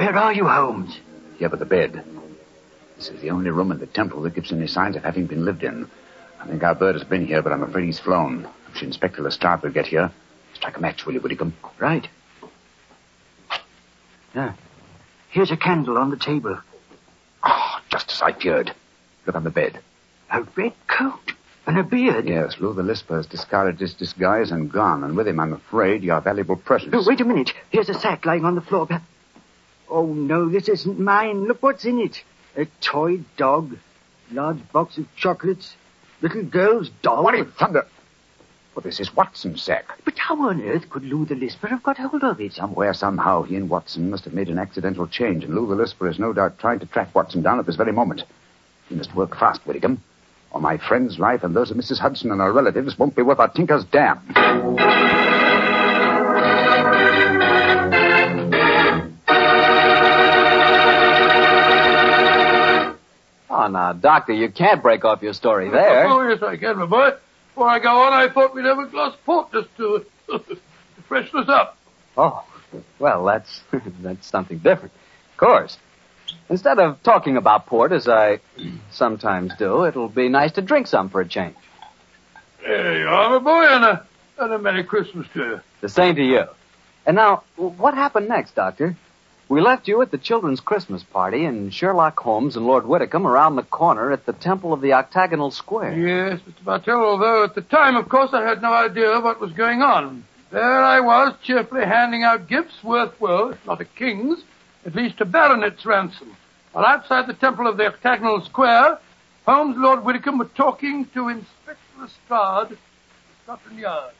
Where 0.00 0.16
are 0.16 0.32
you, 0.32 0.48
Holmes? 0.48 0.98
Here 1.36 1.50
by 1.50 1.58
the 1.58 1.66
bed. 1.66 2.02
This 2.96 3.10
is 3.10 3.20
the 3.20 3.32
only 3.32 3.50
room 3.50 3.70
in 3.70 3.80
the 3.80 3.86
temple 3.86 4.22
that 4.22 4.34
gives 4.34 4.50
any 4.50 4.66
signs 4.66 4.96
of 4.96 5.04
having 5.04 5.26
been 5.26 5.44
lived 5.44 5.62
in. 5.62 5.90
I 6.40 6.46
think 6.46 6.62
our 6.62 6.74
bird 6.74 6.94
has 6.94 7.04
been 7.04 7.26
here, 7.26 7.42
but 7.42 7.52
I'm 7.52 7.62
afraid 7.62 7.84
he's 7.84 7.98
flown. 7.98 8.48
If 8.74 8.82
Inspector 8.82 9.20
Lestrade 9.20 9.60
will 9.60 9.72
get 9.72 9.88
here, 9.88 10.10
strike 10.54 10.78
a 10.78 10.80
match, 10.80 11.04
will 11.04 11.12
you, 11.12 11.20
Whitcomb? 11.20 11.52
Right. 11.78 12.08
Yeah. 14.34 14.54
Here's 15.28 15.50
a 15.50 15.56
candle 15.58 15.98
on 15.98 16.08
the 16.08 16.16
table. 16.16 16.58
Ah, 17.42 17.82
just 17.90 18.10
as 18.10 18.22
I 18.22 18.32
feared. 18.32 18.74
Look 19.26 19.36
on 19.36 19.44
the 19.44 19.50
bed. 19.50 19.80
A 20.30 20.44
red 20.56 20.72
coat 20.88 21.34
and 21.66 21.76
a 21.76 21.82
beard. 21.82 22.26
Yes, 22.26 22.56
Lou 22.58 22.72
the 22.72 22.82
Lisper 22.82 23.16
has 23.16 23.26
discarded 23.26 23.78
his 23.78 23.92
disguise 23.92 24.50
and 24.50 24.72
gone, 24.72 25.04
and 25.04 25.14
with 25.14 25.28
him, 25.28 25.38
I'm 25.40 25.52
afraid, 25.52 26.02
your 26.02 26.22
valuable 26.22 26.56
presents. 26.56 26.96
Oh, 26.96 27.04
wait 27.06 27.20
a 27.20 27.26
minute. 27.26 27.52
Here's 27.68 27.90
a 27.90 27.94
sack 28.00 28.24
lying 28.24 28.46
on 28.46 28.54
the 28.54 28.62
floor. 28.62 28.88
Oh, 29.90 30.06
no, 30.06 30.48
this 30.48 30.68
isn't 30.68 31.00
mine. 31.00 31.46
Look 31.46 31.62
what's 31.62 31.84
in 31.84 31.98
it. 31.98 32.22
A 32.56 32.66
toy 32.80 33.20
dog, 33.36 33.76
large 34.30 34.60
box 34.72 34.98
of 34.98 35.06
chocolates, 35.16 35.74
little 36.22 36.44
girl's 36.44 36.90
doll. 37.02 37.24
What 37.24 37.34
in 37.34 37.50
thunder? 37.52 37.86
Well, 38.74 38.82
this 38.84 39.00
is 39.00 39.14
Watson's 39.16 39.62
sack. 39.62 39.86
But 40.04 40.16
how 40.16 40.48
on 40.48 40.62
earth 40.62 40.88
could 40.90 41.04
Lou 41.04 41.24
the 41.24 41.34
Lisper 41.34 41.66
have 41.66 41.82
got 41.82 41.98
hold 41.98 42.22
of 42.22 42.40
it? 42.40 42.52
Somewhere, 42.52 42.94
somehow, 42.94 43.42
he 43.42 43.56
and 43.56 43.68
Watson 43.68 44.10
must 44.10 44.24
have 44.24 44.32
made 44.34 44.48
an 44.48 44.58
accidental 44.58 45.08
change, 45.08 45.42
and 45.42 45.54
Lou 45.54 45.66
the 45.66 45.74
Lisper 45.74 46.08
is 46.08 46.20
no 46.20 46.32
doubt 46.32 46.58
trying 46.58 46.78
to 46.78 46.86
track 46.86 47.12
Watson 47.12 47.42
down 47.42 47.58
at 47.58 47.66
this 47.66 47.76
very 47.76 47.92
moment. 47.92 48.22
We 48.88 48.96
must 48.96 49.14
work 49.14 49.36
fast, 49.36 49.66
Whittingham, 49.66 50.02
or 50.52 50.60
my 50.60 50.76
friend's 50.76 51.18
life 51.18 51.42
and 51.42 51.54
those 51.54 51.70
of 51.72 51.76
Mrs. 51.76 51.98
Hudson 51.98 52.30
and 52.30 52.40
her 52.40 52.52
relatives 52.52 52.96
won't 52.98 53.16
be 53.16 53.22
worth 53.22 53.40
a 53.40 53.48
tinker's 53.48 53.84
dam. 53.84 54.20
Oh, 63.60 63.66
now, 63.68 63.92
Doctor, 63.92 64.32
you 64.32 64.48
can't 64.48 64.82
break 64.82 65.04
off 65.04 65.20
your 65.22 65.34
story 65.34 65.68
there. 65.68 66.06
Oh, 66.06 66.26
yes, 66.26 66.42
I 66.42 66.56
can, 66.56 66.78
my 66.78 66.86
boy. 66.86 67.10
Before 67.48 67.68
I 67.68 67.78
go 67.78 68.04
on, 68.04 68.12
I 68.14 68.32
thought 68.32 68.54
we'd 68.54 68.64
have 68.64 68.78
a 68.78 68.86
glass 68.86 69.12
of 69.12 69.24
port 69.26 69.52
just 69.52 69.76
to, 69.76 70.06
to 70.28 70.58
freshen 71.06 71.40
us 71.40 71.48
up. 71.50 71.76
Oh, 72.16 72.42
well, 72.98 73.22
that's 73.26 73.60
that's 74.00 74.26
something 74.26 74.58
different. 74.58 74.94
Of 75.32 75.36
course. 75.36 75.76
Instead 76.48 76.78
of 76.78 77.02
talking 77.02 77.36
about 77.36 77.66
port, 77.66 77.92
as 77.92 78.08
I 78.08 78.40
sometimes 78.90 79.52
do, 79.58 79.84
it'll 79.84 80.08
be 80.08 80.30
nice 80.30 80.52
to 80.52 80.62
drink 80.62 80.86
some 80.86 81.10
for 81.10 81.20
a 81.20 81.28
change. 81.28 81.56
There 82.62 83.00
you 83.00 83.08
are, 83.08 83.38
my 83.38 83.44
boy, 83.44 83.66
and 83.66 83.84
a, 83.84 84.06
and 84.38 84.52
a 84.54 84.58
Merry 84.58 84.84
Christmas 84.84 85.26
to 85.34 85.38
you. 85.38 85.60
The 85.82 85.90
same 85.90 86.16
to 86.16 86.24
you. 86.24 86.44
And 87.04 87.14
now, 87.16 87.42
what 87.56 87.92
happened 87.92 88.26
next, 88.28 88.54
Doctor? 88.54 88.96
We 89.50 89.60
left 89.60 89.88
you 89.88 90.00
at 90.00 90.12
the 90.12 90.16
children's 90.16 90.60
Christmas 90.60 91.02
party, 91.02 91.44
and 91.44 91.74
Sherlock 91.74 92.20
Holmes 92.20 92.54
and 92.54 92.64
Lord 92.64 92.86
Whitcomb 92.86 93.26
around 93.26 93.56
the 93.56 93.64
corner 93.64 94.12
at 94.12 94.24
the 94.24 94.32
Temple 94.32 94.72
of 94.72 94.80
the 94.80 94.92
Octagonal 94.92 95.50
Square. 95.50 95.98
Yes, 95.98 96.38
Mr. 96.48 96.64
Bartell, 96.64 97.00
although 97.00 97.42
at 97.42 97.56
the 97.56 97.62
time, 97.62 97.96
of 97.96 98.08
course, 98.08 98.30
I 98.32 98.44
had 98.44 98.62
no 98.62 98.72
idea 98.72 99.18
what 99.18 99.40
was 99.40 99.50
going 99.50 99.82
on. 99.82 100.22
There 100.52 100.84
I 100.84 101.00
was, 101.00 101.34
cheerfully 101.42 101.84
handing 101.84 102.22
out 102.22 102.46
gifts 102.46 102.84
worth, 102.84 103.20
well, 103.20 103.50
if 103.50 103.66
not 103.66 103.80
a 103.80 103.84
king's, 103.84 104.38
at 104.86 104.94
least 104.94 105.20
a 105.20 105.24
baronet's 105.24 105.84
ransom. 105.84 106.36
While 106.70 106.86
outside 106.86 107.26
the 107.26 107.34
Temple 107.34 107.66
of 107.66 107.76
the 107.76 107.88
Octagonal 107.88 108.44
Square, 108.44 109.00
Holmes 109.46 109.74
and 109.74 109.82
Lord 109.82 110.04
Whitcomb 110.04 110.38
were 110.38 110.44
talking 110.44 111.06
to 111.06 111.28
Inspector 111.28 111.80
Lestrade 111.98 112.78
Scotland 113.42 113.78
Yard. 113.80 114.14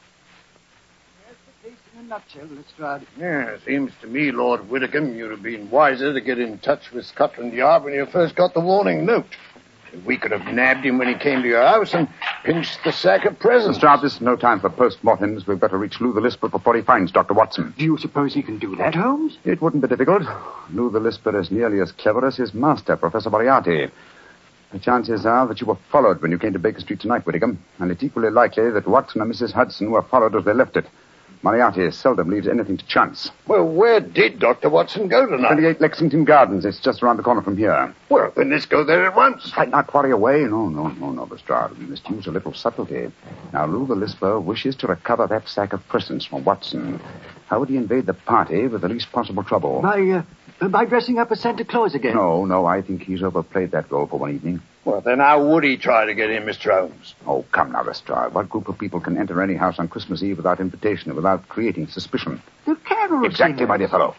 In 2.01 2.07
a 2.07 2.09
nutshell, 2.09 2.47
Lestrade. 2.47 3.07
Yeah, 3.19 3.51
it 3.51 3.61
seems 3.67 3.93
to 4.01 4.07
me, 4.07 4.31
Lord 4.33 4.71
Whitcomb, 4.71 5.15
you'd 5.15 5.33
have 5.33 5.43
been 5.43 5.69
wiser 5.69 6.15
to 6.15 6.21
get 6.23 6.39
in 6.39 6.57
touch 6.59 6.93
with 6.93 7.05
Scotland 7.05 7.53
Yard 7.53 7.85
when 7.85 7.93
you 7.93 8.07
first 8.07 8.35
got 8.37 8.55
the 8.55 8.61
warning 8.61 9.05
note. 9.05 9.27
We 10.07 10.17
could 10.17 10.31
have 10.31 10.47
nabbed 10.47 10.87
him 10.87 10.97
when 10.97 11.09
he 11.09 11.15
came 11.15 11.43
to 11.43 11.49
your 11.49 11.67
house 11.67 11.93
and 11.93 12.09
pinched 12.43 12.85
the 12.85 12.93
sack 12.93 13.27
of 13.27 13.39
presents. 13.39 13.83
Lestrade, 13.83 14.01
this 14.03 14.15
is 14.15 14.21
no 14.23 14.35
time 14.35 14.61
for 14.61 14.71
post-mortems. 14.71 15.47
We've 15.47 15.61
got 15.61 15.73
to 15.73 15.77
reach 15.77 16.01
Lou 16.01 16.15
the 16.15 16.23
Lisper 16.23 16.49
before 16.49 16.75
he 16.75 16.81
finds 16.81 17.13
Dr. 17.13 17.35
Watson. 17.35 17.75
Do 17.77 17.85
you 17.85 17.99
suppose 17.99 18.33
he 18.33 18.43
can 18.43 18.59
do 18.59 18.75
that, 18.77 18.95
Holmes? 18.95 19.37
It 19.45 19.61
wouldn't 19.61 19.83
be 19.83 19.89
difficult. 19.89 20.23
Lou 20.73 20.89
the 20.89 21.01
Lisper 21.01 21.39
is 21.39 21.51
nearly 21.51 21.81
as 21.81 21.93
clever 21.93 22.27
as 22.27 22.37
his 22.37 22.55
master, 22.55 22.97
Professor 22.97 23.29
Moriarty. 23.29 23.91
The 24.73 24.79
chances 24.79 25.27
are 25.27 25.47
that 25.49 25.61
you 25.61 25.67
were 25.67 25.79
followed 25.93 26.23
when 26.23 26.31
you 26.31 26.39
came 26.39 26.55
to 26.55 26.59
Baker 26.59 26.81
Street 26.81 27.01
tonight, 27.01 27.27
Whittingham, 27.27 27.63
and 27.79 27.91
it's 27.91 28.03
equally 28.03 28.31
likely 28.31 28.71
that 28.71 28.89
Watson 28.89 29.21
and 29.21 29.31
Mrs. 29.31 29.53
Hudson 29.53 29.91
were 29.91 30.01
followed 30.01 30.35
as 30.35 30.47
they 30.47 30.55
left 30.55 30.79
it. 30.79 30.87
Moriarty 31.43 31.91
seldom 31.91 32.29
leaves 32.29 32.47
anything 32.47 32.77
to 32.77 32.87
chance. 32.87 33.31
Well, 33.47 33.65
where 33.67 33.99
did 34.01 34.39
Dr. 34.41 34.69
Watson 34.69 35.09
go 35.09 35.25
tonight? 35.25 35.49
28 35.55 35.81
Lexington 35.81 36.25
Gardens. 36.25 36.67
It's 36.67 36.79
just 36.81 37.03
around 37.03 37.17
the 37.17 37.23
corner 37.23 37.41
from 37.41 37.57
here. 37.57 37.95
Well, 38.11 38.31
then 38.37 38.51
let's 38.51 38.67
go 38.67 38.85
there 38.85 39.07
at 39.07 39.17
once. 39.17 39.51
Fight 39.53 39.71
not 39.71 39.93
worry 39.95 40.11
away. 40.11 40.41
No, 40.45 40.69
no, 40.69 40.89
no, 40.89 41.13
no, 41.13 41.25
Lestrade. 41.25 41.79
We 41.79 41.87
must 41.87 42.09
use 42.11 42.27
a 42.27 42.31
little 42.31 42.53
subtlety. 42.53 43.11
Now, 43.55 43.65
Lou 43.65 43.87
the 43.87 43.95
Lisper 43.95 44.39
wishes 44.39 44.77
to 44.77 44.87
recover 44.87 45.27
that 45.29 45.49
sack 45.49 45.73
of 45.73 45.87
presents 45.89 46.27
from 46.27 46.45
Watson. 46.45 47.01
How 47.47 47.59
would 47.61 47.71
he 47.71 47.77
invade 47.77 48.05
the 48.05 48.15
party 48.15 48.67
with 48.67 48.83
the 48.83 48.89
least 48.89 49.11
possible 49.11 49.43
trouble? 49.43 49.81
By, 49.81 50.23
uh, 50.61 50.69
by 50.69 50.85
dressing 50.85 51.19
up 51.19 51.33
as 51.33 51.41
Santa 51.41 51.65
Claus 51.65 51.95
again. 51.95 52.15
No, 52.17 52.45
no, 52.45 52.67
I 52.67 52.83
think 52.83 53.03
he's 53.05 53.23
overplayed 53.23 53.71
that 53.71 53.91
role 53.91 54.07
for 54.07 54.19
one 54.19 54.35
evening. 54.35 54.61
Well, 54.91 55.03
then 55.03 55.21
how 55.21 55.47
would 55.47 55.63
he 55.63 55.77
try 55.77 56.05
to 56.07 56.15
get 56.15 56.31
in, 56.31 56.43
Mr. 56.43 56.73
Holmes? 56.73 57.15
Oh, 57.25 57.45
come 57.53 57.71
now, 57.71 57.85
Lestrade. 57.85 58.35
What 58.35 58.49
group 58.49 58.69
of 58.69 58.77
people 58.77 58.99
can 59.01 59.17
enter 59.17 59.41
any 59.41 59.55
house 59.55 59.79
on 59.79 59.87
Christmas 59.87 60.21
Eve 60.21 60.39
without 60.39 60.59
invitation 60.59 61.11
and 61.11 61.17
without 61.17 61.49
creating 61.49 61.87
suspicion? 61.87 62.43
The 62.67 62.75
carol 62.75 63.25
Exactly, 63.25 63.67
my 63.67 63.77
dear 63.77 63.89
fellow. 63.89 64.17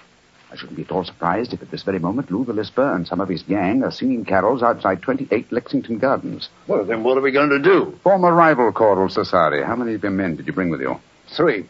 I 0.49 0.55
shouldn't 0.55 0.77
be 0.77 0.83
at 0.83 0.91
all 0.91 1.03
surprised 1.03 1.51
if 1.51 1.61
at 1.61 1.71
this 1.71 1.83
very 1.83 1.99
moment 1.99 2.31
Lou 2.31 2.45
the 2.45 2.53
Lisper 2.53 2.95
and 2.95 3.05
some 3.05 3.19
of 3.19 3.27
his 3.27 3.43
gang 3.43 3.83
are 3.83 3.91
singing 3.91 4.23
carols 4.23 4.63
outside 4.63 5.01
28 5.01 5.51
Lexington 5.51 5.97
Gardens. 5.97 6.47
Well, 6.67 6.85
then 6.85 7.03
what 7.03 7.17
are 7.17 7.21
we 7.21 7.31
going 7.31 7.49
to 7.49 7.59
do? 7.59 7.99
Form 8.03 8.23
a 8.23 8.31
rival 8.31 8.71
choral 8.71 9.09
society. 9.09 9.61
How 9.61 9.75
many 9.75 9.95
of 9.95 10.03
your 10.03 10.11
men 10.13 10.37
did 10.37 10.47
you 10.47 10.53
bring 10.53 10.69
with 10.69 10.79
you? 10.79 11.01
Three. 11.35 11.65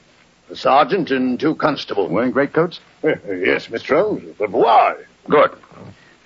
A 0.51 0.55
sergeant 0.55 1.09
and 1.09 1.39
two 1.39 1.55
constables. 1.55 2.11
Wearing 2.11 2.31
greatcoats? 2.31 2.79
yes, 3.03 3.65
Mr. 3.65 3.99
Holmes. 3.99 4.35
But 4.37 4.51
why? 4.51 4.95
Good. 5.27 5.51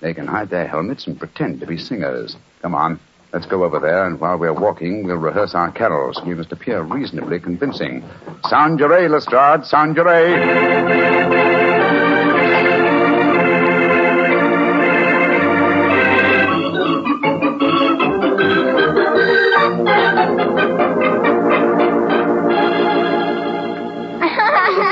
They 0.00 0.14
can 0.14 0.26
hide 0.26 0.50
their 0.50 0.66
helmets 0.66 1.06
and 1.06 1.18
pretend 1.18 1.60
to 1.60 1.66
be 1.66 1.78
singers. 1.78 2.36
Come 2.62 2.74
on. 2.74 3.00
Let's 3.32 3.46
go 3.46 3.64
over 3.64 3.80
there, 3.80 4.06
and 4.06 4.20
while 4.20 4.38
we're 4.38 4.52
walking, 4.52 5.04
we'll 5.04 5.16
rehearse 5.16 5.54
our 5.54 5.70
carols. 5.72 6.20
We 6.24 6.34
must 6.34 6.52
appear 6.52 6.80
reasonably 6.82 7.40
convincing. 7.40 8.04
Sound 8.48 8.78
your 8.78 8.92
A, 8.92 9.08
Lestrade. 9.08 9.64
Sound 9.66 9.96
your 9.96 10.08
A. 10.08 11.46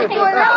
Thank 0.07 0.54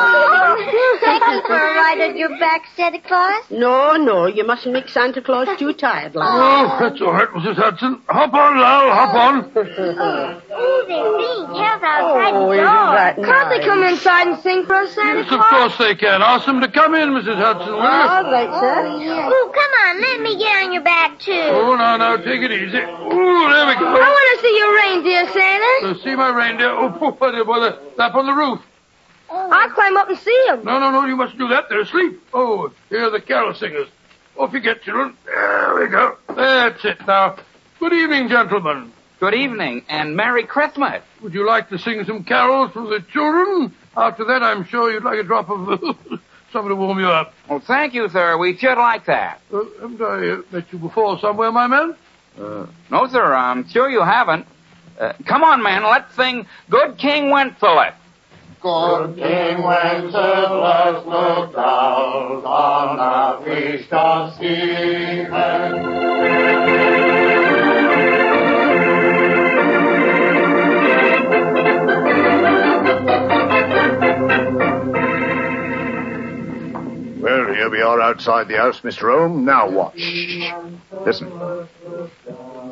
you 1.95 1.97
for 1.97 2.04
a 2.04 2.08
ride 2.08 2.10
on 2.12 2.17
your 2.17 2.39
back, 2.39 2.63
Santa 2.76 3.00
Claus. 3.02 3.43
No, 3.50 3.95
no, 3.95 4.26
you 4.28 4.45
mustn't 4.45 4.73
make 4.73 4.89
Santa 4.89 5.21
Claus 5.21 5.47
too 5.58 5.73
tired, 5.73 6.15
lad. 6.15 6.28
Oh, 6.30 6.78
that's 6.80 7.02
all 7.02 7.13
right, 7.13 7.28
Mrs. 7.30 7.56
Hudson. 7.56 8.02
Hop 8.08 8.34
on, 8.34 8.60
Lal, 8.60 8.89
hop 8.91 9.13
on. 9.15 9.36
Ooh, 9.45 10.86
they're 10.88 11.19
singing 11.19 11.47
carols 11.54 11.84
outside 11.84 12.34
Oh, 12.34 12.47
the 12.47 12.54
isn't 12.54 12.65
door. 12.65 12.93
that 12.95 13.15
Can't 13.17 13.50
they 13.50 13.60
come 13.65 13.84
inside 13.84 14.28
and 14.28 14.39
sing 14.41 14.65
for 14.65 14.76
us, 14.76 14.93
Santa 14.93 15.21
Yes, 15.21 15.32
of 15.32 15.39
course 15.39 15.78
they 15.78 15.95
can. 15.95 16.21
Ask 16.21 16.45
them 16.45 16.62
to 16.62 16.67
come 16.71 16.95
in, 16.95 17.10
Mrs. 17.10 17.36
Hudson, 17.38 17.71
will 17.73 17.82
you? 17.82 18.08
All 18.08 18.23
right, 18.32 18.52
sir. 18.60 18.88
Ooh, 18.88 19.52
come 19.52 19.71
on, 19.88 20.02
let 20.02 20.21
me 20.21 20.38
get 20.38 20.63
on 20.65 20.73
your 20.73 20.84
back, 20.84 21.19
too. 21.19 21.32
Oh, 21.34 21.76
no, 21.76 21.97
now, 21.97 22.17
take 22.17 22.41
it 22.41 22.52
easy. 22.52 22.78
Ooh, 22.78 23.41
there 23.50 23.65
we 23.67 23.76
go. 23.76 23.88
I 23.88 24.10
want 24.10 24.28
to 24.34 24.38
see 24.41 24.54
your 24.58 24.71
reindeer, 24.76 25.23
Santa. 25.34 25.73
Uh, 26.00 26.04
see 26.04 26.15
my 26.15 26.30
reindeer? 26.30 26.69
Oh, 26.69 26.89
what 27.17 27.36
a 27.36 27.45
bother. 27.45 27.78
Up 28.00 28.15
on 28.15 28.26
the 28.26 28.34
roof. 28.34 28.60
I'll 29.30 29.70
climb 29.72 29.98
up 29.98 30.10
and 30.10 30.18
see 30.18 30.44
them. 30.48 30.63
No, 30.63 30.80
no, 30.80 30.92
no, 30.92 31.06
you 31.06 31.16
mustn't 31.16 31.40
do 31.40 31.48
that. 31.50 31.66
They're 31.70 31.82
asleep. 31.82 32.22
Oh, 32.34 32.72
here 32.90 33.06
are 33.06 33.10
the 33.10 33.22
carol 33.22 33.54
singers. 33.54 33.88
Off 34.38 34.54
you 34.54 34.60
get, 34.60 34.84
children. 34.84 35.18
There 35.26 35.76
we 35.80 35.88
go. 35.88 36.18
That's 36.36 36.84
it 36.86 37.06
now. 37.08 37.38
Good 37.80 37.94
evening, 37.94 38.30
gentlemen. 38.30 38.92
Good 39.20 39.34
evening, 39.34 39.84
and 39.90 40.16
Merry 40.16 40.44
Christmas. 40.44 41.02
Would 41.24 41.34
you 41.34 41.46
like 41.46 41.70
to 41.70 41.80
sing 41.80 42.04
some 42.06 42.24
carols 42.24 42.72
for 42.72 42.88
the 42.88 43.04
children? 43.12 43.74
After 43.96 44.24
that, 44.26 44.44
I'm 44.44 44.63
sure 44.66 44.92
you'd 44.92 45.04
like 45.04 45.20
a 45.20 45.24
drop 45.24 45.50
of 45.50 45.80
something 46.52 46.70
to 46.70 46.76
warm 46.76 47.00
you 47.00 47.08
up. 47.08 47.34
Well, 47.50 47.60
thank 47.60 47.96
you, 47.96 48.10
sir. 48.10 48.38
We 48.38 48.56
should 48.58 48.78
like 48.78 49.06
that. 49.08 49.42
Uh, 49.52 49.63
haven't 49.82 50.02
I 50.02 50.30
uh, 50.30 50.42
met 50.52 50.72
you 50.72 50.78
before 50.78 51.20
somewhere, 51.20 51.52
my 51.52 51.66
man? 51.66 51.96
Uh, 52.40 52.68
no, 52.92 53.08
sir, 53.08 53.34
I'm 53.34 53.68
sure 53.68 53.90
you 53.90 54.04
haven't. 54.04 54.46
Uh, 55.00 55.13
come 55.26 55.44
on, 55.44 55.63
man, 55.63 55.84
let's 55.84 56.16
sing 56.16 56.46
Good 56.70 56.98
King 57.00 57.32
Wenceslas. 57.32 57.94
Good 58.62 59.17
King 59.17 59.62
Wenceslas 59.62 61.06
looked 61.06 61.56
out 61.56 62.43
on 62.43 62.98
feast 63.46 63.93
of 63.93 64.34
Stephen. 64.36 65.98
Well, 77.22 77.54
here 77.54 77.70
we 77.70 77.82
are 77.82 78.02
outside 78.02 78.48
the 78.48 78.58
house, 78.58 78.82
Mr. 78.82 79.12
Holmes. 79.15 79.46
Now 79.46 79.70
what? 79.70 79.93
Listen. 81.06 81.32
Uh 81.32 81.67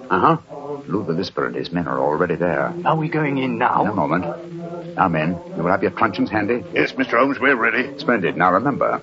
huh. 0.09 0.54
Lou 0.87 1.03
the 1.05 1.13
Lisper 1.13 1.45
and 1.47 1.55
his 1.55 1.71
men 1.71 1.87
are 1.87 1.99
already 1.99 2.35
there. 2.35 2.73
Are 2.85 2.95
we 2.95 3.07
going 3.09 3.37
in 3.37 3.57
now? 3.57 3.83
In 3.83 3.89
a 3.89 3.93
moment. 3.93 4.95
Now, 4.95 5.07
men, 5.09 5.37
you 5.55 5.63
will 5.63 5.71
have 5.71 5.81
your 5.81 5.91
truncheons 5.91 6.29
handy? 6.29 6.63
Yes, 6.73 6.93
Mr. 6.93 7.17
Holmes, 7.19 7.39
we're 7.39 7.55
ready. 7.55 7.97
Splendid. 7.99 8.37
Now, 8.37 8.53
remember, 8.53 8.99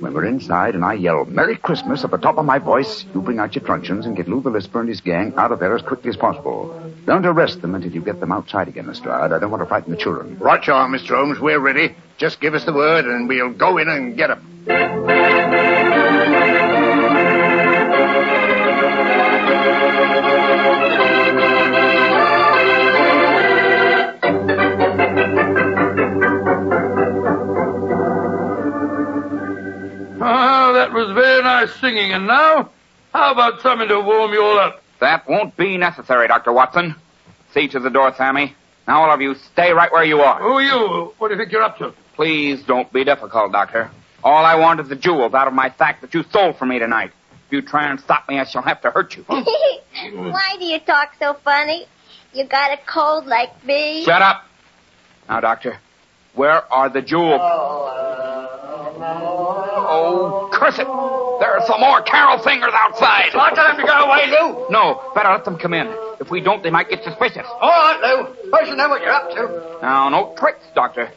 when 0.00 0.12
we're 0.12 0.26
inside 0.26 0.74
and 0.74 0.84
I 0.84 0.94
yell 0.94 1.24
Merry 1.24 1.56
Christmas 1.56 2.04
at 2.04 2.10
the 2.10 2.18
top 2.18 2.36
of 2.36 2.44
my 2.44 2.58
voice, 2.58 3.06
you 3.14 3.22
bring 3.22 3.38
out 3.38 3.54
your 3.54 3.64
truncheons 3.64 4.04
and 4.06 4.16
get 4.16 4.28
Lou 4.28 4.42
the 4.42 4.50
Lisper 4.50 4.80
and 4.80 4.88
his 4.88 5.00
gang 5.00 5.32
out 5.36 5.50
of 5.52 5.60
there 5.60 5.74
as 5.74 5.82
quickly 5.82 6.10
as 6.10 6.16
possible. 6.16 6.78
Don't 7.06 7.24
arrest 7.24 7.62
them 7.62 7.74
until 7.74 7.92
you 7.92 8.00
get 8.02 8.20
them 8.20 8.32
outside 8.32 8.68
again, 8.68 8.86
Lestrade. 8.86 9.32
I 9.32 9.38
don't 9.38 9.50
want 9.50 9.62
to 9.62 9.66
frighten 9.66 9.92
the 9.92 9.98
children. 9.98 10.38
Right 10.38 10.66
you 10.66 10.72
are, 10.74 10.88
Mr. 10.88 11.16
Holmes. 11.16 11.38
We're 11.40 11.60
ready. 11.60 11.94
Just 12.18 12.40
give 12.40 12.54
us 12.54 12.64
the 12.64 12.72
word 12.72 13.06
and 13.06 13.28
we'll 13.28 13.52
go 13.52 13.78
in 13.78 13.88
and 13.88 14.16
get 14.16 14.30
'em. 14.30 15.43
Was 31.06 31.14
very 31.14 31.42
nice 31.42 31.74
singing. 31.80 32.12
And 32.12 32.26
now, 32.26 32.70
how 33.12 33.32
about 33.32 33.60
something 33.60 33.88
to 33.88 34.00
warm 34.00 34.32
you 34.32 34.42
all 34.42 34.58
up? 34.58 34.82
That 35.00 35.28
won't 35.28 35.56
be 35.56 35.76
necessary, 35.76 36.28
Dr. 36.28 36.52
Watson. 36.52 36.94
See 37.52 37.68
to 37.68 37.80
the 37.80 37.90
door, 37.90 38.14
Sammy. 38.16 38.54
Now, 38.86 39.02
all 39.02 39.10
of 39.12 39.20
you, 39.20 39.34
stay 39.34 39.72
right 39.72 39.90
where 39.92 40.04
you 40.04 40.20
are. 40.20 40.40
Who 40.40 40.54
are 40.54 40.62
you? 40.62 41.14
What 41.18 41.28
do 41.28 41.34
you 41.34 41.40
think 41.40 41.52
you're 41.52 41.62
up 41.62 41.78
to? 41.78 41.94
Please 42.14 42.62
don't 42.62 42.92
be 42.92 43.04
difficult, 43.04 43.52
Doctor. 43.52 43.90
All 44.22 44.44
I 44.44 44.54
want 44.54 44.80
is 44.80 44.88
the 44.88 44.96
jewels 44.96 45.34
out 45.34 45.48
of 45.48 45.54
my 45.54 45.72
sack 45.76 46.00
that 46.00 46.14
you 46.14 46.22
stole 46.24 46.52
from 46.52 46.70
me 46.70 46.78
tonight. 46.78 47.12
If 47.46 47.52
you 47.52 47.62
try 47.62 47.90
and 47.90 48.00
stop 48.00 48.28
me, 48.28 48.38
I 48.38 48.44
shall 48.44 48.62
have 48.62 48.80
to 48.82 48.90
hurt 48.90 49.16
you. 49.16 49.24
Why 49.28 50.56
do 50.58 50.64
you 50.64 50.78
talk 50.80 51.14
so 51.18 51.34
funny? 51.34 51.86
You 52.32 52.44
got 52.44 52.72
a 52.72 52.78
cold 52.86 53.26
like 53.26 53.64
me? 53.64 54.04
Shut 54.04 54.22
up. 54.22 54.46
Now, 55.28 55.40
Doctor, 55.40 55.78
where 56.34 56.72
are 56.72 56.88
the 56.88 57.02
jewels? 57.02 57.40
Oh, 57.42 57.90
oh, 58.96 59.00
oh, 59.00 59.86
oh. 59.88 60.43
Curse 60.54 60.78
it! 60.78 60.86
There 60.86 61.50
are 61.50 61.66
some 61.66 61.80
more 61.80 62.02
carol 62.02 62.38
singers 62.42 62.72
outside. 62.72 63.30
Not 63.34 63.54
time 63.54 63.76
to 63.76 63.86
go 63.86 64.06
away, 64.06 64.26
Lou. 64.30 64.66
No, 64.70 65.12
better 65.14 65.30
let 65.30 65.44
them 65.44 65.58
come 65.58 65.74
in. 65.74 65.86
If 66.20 66.30
we 66.30 66.40
don't, 66.40 66.62
they 66.62 66.70
might 66.70 66.88
get 66.88 67.02
suspicious. 67.02 67.46
All 67.60 67.68
right, 67.68 68.00
Lou. 68.00 68.52
I 68.52 68.64
should 68.64 68.78
know 68.78 68.88
what 68.88 69.02
you're 69.02 69.12
up 69.12 69.30
to. 69.30 69.78
Now, 69.82 70.08
no 70.08 70.34
tricks, 70.38 70.64
Doctor. 70.74 71.10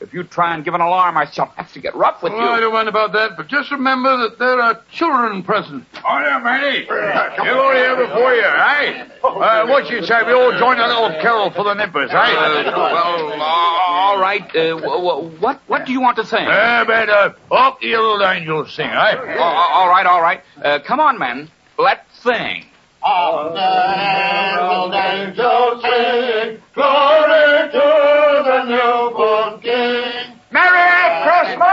If 0.00 0.14
you 0.14 0.22
try 0.22 0.54
and 0.54 0.64
give 0.64 0.74
an 0.74 0.80
alarm, 0.80 1.16
I 1.16 1.28
shall 1.28 1.46
have 1.56 1.72
to 1.72 1.80
get 1.80 1.94
rough 1.96 2.22
with 2.22 2.32
Oh, 2.32 2.38
I 2.38 2.60
don't 2.60 2.72
mind 2.72 2.88
about 2.88 3.12
that, 3.14 3.36
but 3.36 3.48
just 3.48 3.72
remember 3.72 4.16
that 4.18 4.38
there 4.38 4.60
are 4.60 4.80
children 4.92 5.42
present. 5.42 5.84
Oh, 5.96 6.18
yeah, 6.20 6.38
Manny. 6.38 6.86
You're 7.44 7.58
all 7.58 7.72
here 7.72 7.96
before 7.96 8.32
you, 8.32 8.42
eh? 8.42 9.08
Uh, 9.24 9.66
what 9.66 9.90
you 9.90 10.04
say, 10.06 10.22
we 10.24 10.32
all 10.32 10.56
join 10.56 10.78
a 10.78 10.86
little 10.86 11.10
carol 11.20 11.50
for 11.50 11.64
the 11.64 11.74
nippers, 11.74 12.10
eh? 12.12 12.14
Uh, 12.16 12.62
well, 12.76 13.32
uh, 13.32 13.44
all 13.44 14.20
right. 14.20 14.42
Uh, 14.54 14.76
wh- 14.78 15.00
wh- 15.34 15.42
what 15.42 15.60
what 15.66 15.84
do 15.84 15.92
you 15.92 16.00
want 16.00 16.16
to 16.18 16.24
sing? 16.24 16.46
Uh, 16.46 16.84
but, 16.86 17.08
uh, 17.08 17.32
up 17.50 17.80
the 17.80 17.88
little 17.88 18.22
angels 18.24 18.72
sing, 18.72 18.86
eh? 18.86 19.14
Oh, 19.36 19.42
all 19.42 19.88
right, 19.88 20.06
all 20.06 20.22
right. 20.22 20.42
Uh, 20.62 20.78
come 20.78 21.00
on, 21.00 21.18
men. 21.18 21.50
Let's 21.76 22.06
sing. 22.22 22.66
On 23.02 23.54
the 23.54 23.60
herald 23.60 24.92
angels 24.92 25.82
sing, 25.82 26.60
glory 26.74 27.70
to 27.70 28.42
the 28.44 28.64
newborn 28.64 29.60
King. 29.60 30.34
Merry 30.50 31.22
Christmas! 31.22 31.68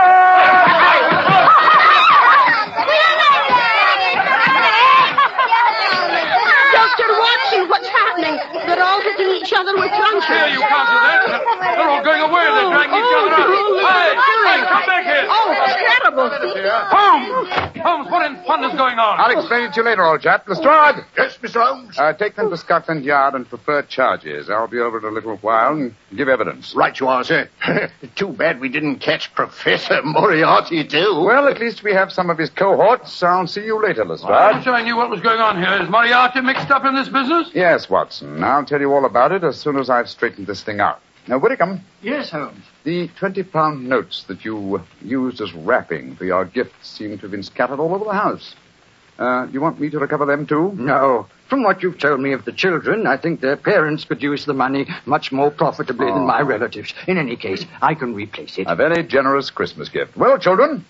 Dr. 6.72 7.08
Watson, 7.08 7.68
what's 7.68 7.88
happening? 7.88 8.36
They're 8.66 8.82
all 8.82 9.00
hitting 9.00 9.30
each 9.40 9.52
other 9.56 9.74
with 9.76 9.90
Here, 10.26 10.48
you 10.50 10.60
that. 11.06 11.22
They're 11.78 11.86
all 11.88 12.02
going 12.02 12.22
away. 12.22 12.44
They're 12.50 12.70
dragging 12.70 12.98
each 12.98 13.14
other 13.14 13.30
up. 13.30 13.46
Hey, 13.46 14.10
hey, 14.18 14.58
come 14.66 14.86
back 14.86 15.04
here. 15.06 15.26
Terrible, 15.66 16.28
Holmes! 16.30 17.48
Holmes, 17.82 18.10
what 18.10 18.30
in 18.30 18.36
thunder 18.44 18.68
is 18.68 18.74
going 18.74 18.98
on? 18.98 19.20
I'll 19.20 19.38
explain 19.38 19.64
it 19.64 19.72
to 19.74 19.80
you 19.80 19.86
later, 19.86 20.04
old 20.04 20.20
chap. 20.20 20.48
Lestrade! 20.48 21.04
Yes, 21.16 21.36
Mr. 21.38 21.62
Holmes? 21.64 21.98
Uh, 21.98 22.12
take 22.12 22.36
them 22.36 22.50
to 22.50 22.56
Scotland 22.56 23.04
Yard 23.04 23.34
and 23.34 23.48
prefer 23.48 23.82
charges. 23.82 24.48
I'll 24.50 24.68
be 24.68 24.78
over 24.78 24.98
in 24.98 25.04
a 25.04 25.10
little 25.10 25.36
while 25.38 25.72
and 25.72 25.94
give 26.14 26.28
evidence. 26.28 26.74
Right 26.74 26.98
you 26.98 27.08
are, 27.08 27.24
sir. 27.24 27.48
Too 28.14 28.28
bad 28.28 28.60
we 28.60 28.68
didn't 28.68 28.96
catch 29.00 29.34
Professor 29.34 30.00
Moriarty, 30.02 30.84
too. 30.86 31.22
Well, 31.24 31.48
at 31.48 31.60
least 31.60 31.82
we 31.82 31.92
have 31.92 32.12
some 32.12 32.30
of 32.30 32.38
his 32.38 32.50
cohorts. 32.50 33.22
I'll 33.22 33.46
see 33.46 33.64
you 33.64 33.82
later, 33.82 34.04
Lestrade. 34.04 34.30
I 34.32 34.58
wish 34.58 34.66
I 34.66 34.82
knew 34.82 34.96
what 34.96 35.10
was 35.10 35.20
going 35.20 35.40
on 35.40 35.58
here. 35.58 35.82
Is 35.82 35.88
Moriarty 35.88 36.40
mixed 36.40 36.70
up 36.70 36.84
in 36.84 36.94
this 36.94 37.08
business? 37.08 37.50
Yes, 37.54 37.90
Watson. 37.90 38.42
I'll 38.42 38.64
tell 38.64 38.80
you 38.80 38.92
all 38.92 39.04
about 39.04 39.32
it 39.32 39.44
as 39.44 39.58
soon 39.58 39.76
as 39.78 39.90
I've 39.90 40.08
straightened 40.08 40.46
this 40.46 40.62
thing 40.62 40.80
out. 40.80 41.00
Now, 41.28 41.38
Whitcomb, 41.38 41.80
Yes, 42.02 42.30
Holmes. 42.30 42.62
the 42.84 43.08
20 43.18 43.42
pound 43.44 43.88
notes 43.88 44.24
that 44.28 44.44
you 44.44 44.80
used 45.02 45.40
as 45.40 45.52
wrapping 45.54 46.14
for 46.16 46.24
your 46.24 46.44
gifts 46.44 46.88
seem 46.88 47.16
to 47.16 47.22
have 47.22 47.30
been 47.32 47.42
scattered 47.42 47.80
all 47.80 47.94
over 47.94 48.04
the 48.04 48.12
house. 48.12 48.54
Uh, 49.18 49.46
do 49.46 49.52
you 49.52 49.60
want 49.60 49.80
me 49.80 49.90
to 49.90 49.98
recover 49.98 50.24
them 50.26 50.46
too? 50.46 50.72
No. 50.76 51.26
From 51.48 51.62
what 51.62 51.82
you've 51.82 51.98
told 51.98 52.20
me 52.20 52.32
of 52.32 52.44
the 52.44 52.52
children, 52.52 53.06
I 53.06 53.16
think 53.16 53.40
their 53.40 53.56
parents 53.56 54.04
could 54.04 54.22
use 54.22 54.44
the 54.44 54.52
money 54.52 54.86
much 55.06 55.32
more 55.32 55.50
profitably 55.50 56.06
Oh. 56.10 56.14
than 56.14 56.26
my 56.26 56.42
relatives. 56.42 56.92
In 57.08 57.16
any 57.18 57.36
case, 57.36 57.64
I 57.82 57.94
can 57.94 58.14
replace 58.14 58.58
it. 58.58 58.66
A 58.68 58.76
very 58.76 59.02
generous 59.02 59.50
Christmas 59.50 59.88
gift. 59.88 60.16
Well, 60.16 60.38
children, 60.38 60.84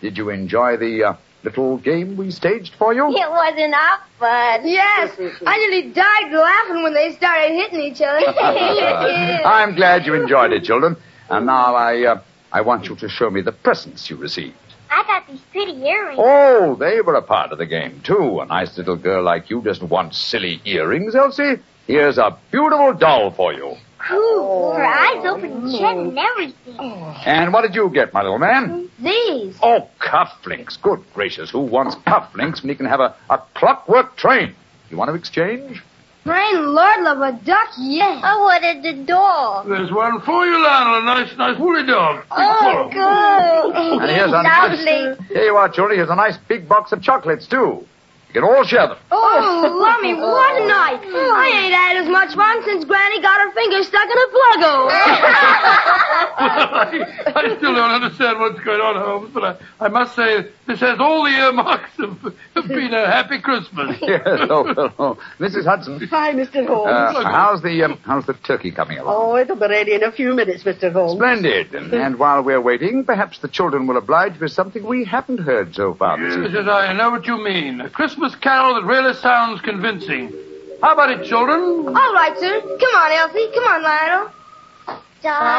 did 0.00 0.16
you 0.16 0.30
enjoy 0.30 0.76
the 0.76 1.04
uh, 1.04 1.14
little 1.42 1.78
game 1.78 2.16
we 2.16 2.30
staged 2.30 2.74
for 2.74 2.92
you? 2.92 3.06
It 3.08 3.30
was 3.30 3.54
enough 3.56 4.00
fun. 4.18 4.68
Yes, 4.68 5.16
I 5.46 5.58
nearly 5.58 5.92
died 5.92 6.32
laughing 6.32 6.82
when 6.82 6.94
they 6.94 7.12
started 7.16 7.52
hitting 7.54 7.80
each 7.80 8.00
other. 8.00 8.26
I'm 9.44 9.74
glad 9.74 10.06
you 10.06 10.14
enjoyed 10.14 10.52
it, 10.52 10.64
children. 10.64 10.96
And 11.30 11.46
now 11.46 11.74
I, 11.74 12.04
uh, 12.04 12.22
I 12.52 12.62
want 12.62 12.86
you 12.86 12.96
to 12.96 13.08
show 13.08 13.30
me 13.30 13.40
the 13.42 13.52
presents 13.52 14.08
you 14.10 14.16
received. 14.16 14.56
I 14.90 15.04
got 15.06 15.28
these 15.28 15.40
pretty 15.52 15.72
earrings. 15.82 16.18
Oh, 16.22 16.74
they 16.76 17.00
were 17.02 17.14
a 17.14 17.22
part 17.22 17.52
of 17.52 17.58
the 17.58 17.66
game, 17.66 18.00
too. 18.02 18.40
A 18.40 18.46
nice 18.46 18.76
little 18.78 18.96
girl 18.96 19.22
like 19.22 19.50
you 19.50 19.60
doesn't 19.60 19.88
want 19.88 20.14
silly 20.14 20.60
earrings, 20.64 21.14
Elsie. 21.14 21.56
Here's 21.86 22.18
a 22.18 22.38
beautiful 22.50 22.94
doll 22.94 23.30
for 23.30 23.52
you. 23.52 23.76
Cool. 24.08 24.72
Her 24.72 24.84
eyes 24.84 25.24
open 25.26 25.50
mm. 25.50 25.62
and 25.62 25.72
shut 25.72 25.96
and 25.96 26.18
everything. 26.18 26.76
Oh. 26.78 27.22
And 27.26 27.52
what 27.52 27.62
did 27.62 27.74
you 27.74 27.90
get, 27.92 28.14
my 28.14 28.22
little 28.22 28.38
man? 28.38 28.90
These. 29.02 29.58
Oh, 29.62 29.88
cufflinks. 30.00 30.80
Good 30.80 31.04
gracious, 31.14 31.50
who 31.50 31.60
wants 31.60 31.94
cufflinks 32.06 32.62
when 32.62 32.70
he 32.70 32.74
can 32.74 32.86
have 32.86 33.00
a, 33.00 33.14
a 33.28 33.42
clockwork 33.54 34.16
train? 34.16 34.54
You 34.90 34.96
want 34.96 35.10
to 35.10 35.14
exchange? 35.14 35.82
Rain, 36.24 36.74
Lord 36.74 37.02
love 37.02 37.20
a 37.20 37.32
duck, 37.44 37.68
yes. 37.78 38.20
I 38.22 38.36
wanted 38.36 38.82
the 38.82 39.04
dog. 39.04 39.68
There's 39.68 39.90
one 39.90 40.20
for 40.22 40.44
you, 40.44 40.62
Lionel. 40.62 41.00
A 41.00 41.04
nice, 41.04 41.36
nice 41.38 41.58
woolly 41.58 41.86
dog. 41.86 42.24
Oh, 42.30 42.88
good. 42.92 44.02
And 44.02 44.10
here's 44.10 44.28
a 44.28 44.42
Lovely. 44.42 44.84
nice... 44.84 45.28
Here 45.28 45.44
you 45.44 45.56
are, 45.56 45.68
Julie. 45.70 45.96
Here's 45.96 46.10
a 46.10 46.16
nice 46.16 46.36
big 46.48 46.68
box 46.68 46.92
of 46.92 47.00
chocolates, 47.00 47.46
too. 47.46 47.86
You 48.28 48.34
can 48.34 48.44
all 48.44 48.62
share 48.64 48.88
them. 48.88 48.98
Oh, 49.10 49.78
Lummy, 49.80 50.12
what 50.12 50.60
a 50.60 50.66
night. 50.66 51.00
I 51.02 51.48
ain't 51.64 51.72
had 51.72 51.96
as 51.96 52.08
much 52.10 52.34
fun 52.34 52.62
since 52.64 52.84
Granny 52.84 53.22
got 53.22 53.40
her 53.40 53.52
finger 53.52 53.82
stuck 53.82 54.04
in 54.04 54.18
a 54.18 54.28
plug-o. 54.28 54.88
I, 56.36 57.32
I 57.36 57.56
still 57.56 57.74
don't 57.74 57.90
understand 57.90 58.38
what's 58.38 58.60
going 58.60 58.80
on, 58.82 58.96
Holmes, 58.96 59.30
but 59.32 59.44
I, 59.44 59.86
I 59.86 59.88
must 59.88 60.14
say 60.14 60.46
this 60.66 60.80
has 60.80 61.00
all 61.00 61.24
the 61.24 61.30
earmarks 61.30 61.98
of, 61.98 62.22
of 62.54 62.68
being 62.68 62.92
a 62.92 63.06
happy 63.06 63.40
Christmas. 63.40 63.96
yes, 64.02 64.20
oh, 64.26 64.74
oh, 64.76 64.92
oh. 64.98 65.18
Mrs. 65.38 65.64
Hudson. 65.64 66.06
Hi, 66.08 66.34
Mr. 66.34 66.66
Holmes. 66.66 67.16
Uh, 67.16 67.24
how's 67.24 67.62
the 67.62 67.82
um, 67.82 67.98
how's 68.04 68.26
the 68.26 68.34
turkey 68.34 68.70
coming 68.70 68.98
along? 68.98 69.14
Oh, 69.16 69.36
it'll 69.36 69.56
be 69.56 69.66
ready 69.66 69.94
in 69.94 70.04
a 70.04 70.12
few 70.12 70.34
minutes, 70.34 70.64
Mr. 70.64 70.92
Holmes. 70.92 71.14
Splendid. 71.14 71.74
And, 71.74 71.92
and 71.94 72.18
while 72.18 72.42
we're 72.42 72.60
waiting, 72.60 73.04
perhaps 73.04 73.38
the 73.38 73.48
children 73.48 73.86
will 73.86 73.96
oblige 73.96 74.38
with 74.38 74.52
something 74.52 74.84
we 74.84 75.04
haven't 75.04 75.38
heard 75.38 75.74
so 75.74 75.94
far 75.94 76.18
Yes, 76.20 76.50
yes, 76.52 76.66
I 76.68 76.92
know 76.92 77.10
what 77.10 77.26
you 77.26 77.42
mean. 77.42 77.80
A 77.80 77.88
Christmas 78.18 78.40
carol 78.42 78.74
that 78.74 78.82
really 78.84 79.14
sounds 79.14 79.60
convincing. 79.60 80.32
How 80.82 80.94
about 80.94 81.12
it, 81.12 81.24
children? 81.24 81.86
All 81.86 82.12
right, 82.14 82.36
sir. 82.36 82.60
Come 82.60 82.94
on, 82.98 83.12
Elsie. 83.12 83.48
Come 83.54 83.62
on, 83.62 83.80
Lionel. 83.80 84.30
Silent 85.22 85.54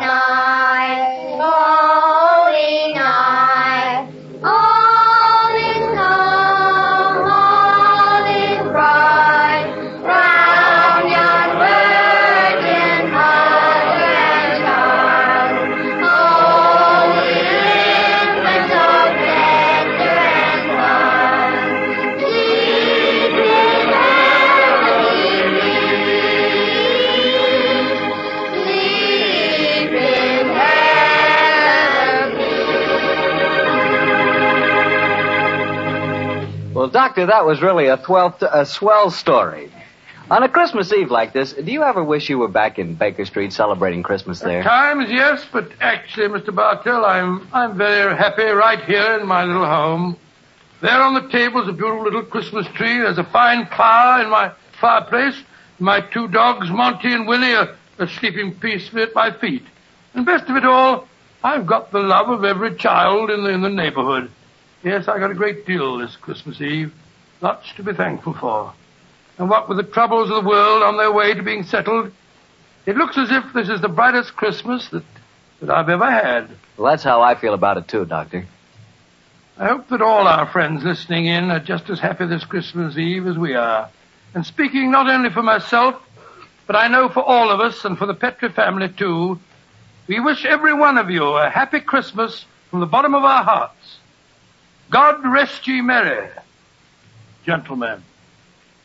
night, 0.00 1.34
holy 1.34 2.94
night, 2.94 3.43
Doctor, 37.14 37.26
that 37.26 37.46
was 37.46 37.62
really 37.62 37.86
a, 37.86 37.96
twelfth, 37.96 38.42
a 38.42 38.66
swell 38.66 39.08
story. 39.08 39.70
On 40.32 40.42
a 40.42 40.48
Christmas 40.48 40.92
Eve 40.92 41.12
like 41.12 41.32
this, 41.32 41.52
do 41.52 41.70
you 41.70 41.84
ever 41.84 42.02
wish 42.02 42.28
you 42.28 42.38
were 42.38 42.48
back 42.48 42.76
in 42.80 42.96
Baker 42.96 43.24
Street 43.24 43.52
celebrating 43.52 44.02
Christmas 44.02 44.40
there? 44.40 44.64
Times, 44.64 45.08
yes, 45.08 45.46
but 45.52 45.70
actually, 45.80 46.26
Mr. 46.26 46.52
Bartell, 46.52 47.04
I'm 47.04 47.46
I'm 47.52 47.78
very 47.78 48.16
happy 48.16 48.42
right 48.42 48.84
here 48.84 49.20
in 49.20 49.28
my 49.28 49.44
little 49.44 49.64
home. 49.64 50.16
There 50.80 51.00
on 51.00 51.14
the 51.14 51.28
table 51.28 51.62
is 51.62 51.68
a 51.68 51.72
beautiful 51.72 52.02
little 52.02 52.24
Christmas 52.24 52.66
tree. 52.74 52.98
There's 52.98 53.18
a 53.18 53.22
fine 53.22 53.66
fire 53.66 54.24
in 54.24 54.30
my 54.30 54.50
fireplace. 54.80 55.40
My 55.78 56.00
two 56.00 56.26
dogs, 56.26 56.68
Monty 56.68 57.12
and 57.12 57.28
Willie, 57.28 57.54
are, 57.54 57.76
are 58.00 58.08
sleeping 58.08 58.58
peacefully 58.58 59.04
at 59.04 59.14
my 59.14 59.30
feet. 59.38 59.62
And 60.14 60.26
best 60.26 60.50
of 60.50 60.56
it 60.56 60.64
all, 60.64 61.06
I've 61.44 61.64
got 61.64 61.92
the 61.92 62.00
love 62.00 62.28
of 62.30 62.42
every 62.42 62.74
child 62.74 63.30
in 63.30 63.44
the 63.44 63.50
in 63.50 63.62
the 63.62 63.70
neighborhood. 63.70 64.32
Yes, 64.82 65.06
I 65.06 65.20
got 65.20 65.30
a 65.30 65.34
great 65.34 65.64
deal 65.64 65.98
this 65.98 66.16
Christmas 66.16 66.60
Eve. 66.60 66.92
Lots 67.44 67.74
to 67.74 67.82
be 67.82 67.92
thankful 67.92 68.32
for. 68.32 68.72
And 69.36 69.50
what 69.50 69.68
with 69.68 69.76
the 69.76 69.82
troubles 69.82 70.30
of 70.30 70.42
the 70.42 70.48
world 70.48 70.82
on 70.82 70.96
their 70.96 71.12
way 71.12 71.34
to 71.34 71.42
being 71.42 71.62
settled, 71.62 72.10
it 72.86 72.96
looks 72.96 73.18
as 73.18 73.30
if 73.30 73.44
this 73.52 73.68
is 73.68 73.82
the 73.82 73.88
brightest 73.88 74.34
Christmas 74.34 74.88
that, 74.88 75.04
that 75.60 75.68
I've 75.68 75.90
ever 75.90 76.10
had. 76.10 76.48
Well, 76.78 76.90
that's 76.90 77.02
how 77.02 77.20
I 77.20 77.34
feel 77.34 77.52
about 77.52 77.76
it 77.76 77.86
too, 77.86 78.06
Doctor. 78.06 78.46
I 79.58 79.66
hope 79.66 79.88
that 79.88 80.00
all 80.00 80.26
our 80.26 80.46
friends 80.46 80.84
listening 80.84 81.26
in 81.26 81.50
are 81.50 81.60
just 81.60 81.90
as 81.90 82.00
happy 82.00 82.24
this 82.24 82.46
Christmas 82.46 82.96
Eve 82.96 83.26
as 83.26 83.36
we 83.36 83.54
are. 83.54 83.90
And 84.34 84.46
speaking 84.46 84.90
not 84.90 85.10
only 85.10 85.28
for 85.28 85.42
myself, 85.42 86.00
but 86.66 86.76
I 86.76 86.88
know 86.88 87.10
for 87.10 87.22
all 87.22 87.50
of 87.50 87.60
us 87.60 87.84
and 87.84 87.98
for 87.98 88.06
the 88.06 88.14
Petri 88.14 88.48
family 88.48 88.88
too, 88.88 89.38
we 90.06 90.18
wish 90.18 90.46
every 90.46 90.72
one 90.72 90.96
of 90.96 91.10
you 91.10 91.22
a 91.22 91.50
happy 91.50 91.80
Christmas 91.80 92.46
from 92.70 92.80
the 92.80 92.86
bottom 92.86 93.14
of 93.14 93.22
our 93.22 93.44
hearts. 93.44 93.98
God 94.88 95.22
rest 95.30 95.68
ye 95.68 95.82
merry, 95.82 96.30
gentlemen. 97.44 98.02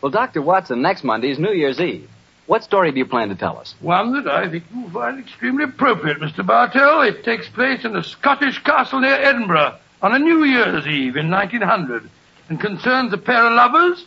Well, 0.02 0.12
Dr. 0.12 0.42
Watson, 0.42 0.82
next 0.82 1.04
Monday 1.04 1.32
is 1.32 1.40
New 1.40 1.52
Year's 1.52 1.80
Eve. 1.80 2.10
What 2.46 2.64
story 2.64 2.92
do 2.92 2.98
you 2.98 3.06
plan 3.06 3.30
to 3.30 3.36
tell 3.36 3.58
us? 3.58 3.76
One 3.80 4.14
that 4.14 4.28
I 4.28 4.50
think 4.50 4.64
you 4.74 4.82
will 4.82 4.90
find 4.90 5.20
extremely 5.20 5.66
appropriate, 5.66 6.20
Mr. 6.20 6.46
Bartell. 6.46 7.02
It 7.02 7.24
takes 7.24 7.48
place 7.50 7.86
in 7.86 7.96
a 7.96 8.04
Scottish 8.04 8.64
castle 8.64 9.02
near 9.02 9.14
Edinburgh 9.14 9.76
on 10.02 10.16
a 10.16 10.20
New 10.20 10.44
Year's 10.44 10.88
Eve 10.88 11.16
in 11.16 11.30
1900 11.30 12.10
and 12.48 12.60
concerns 12.60 13.14
a 13.14 13.18
pair 13.18 13.46
of 13.46 13.54
lovers, 13.54 14.06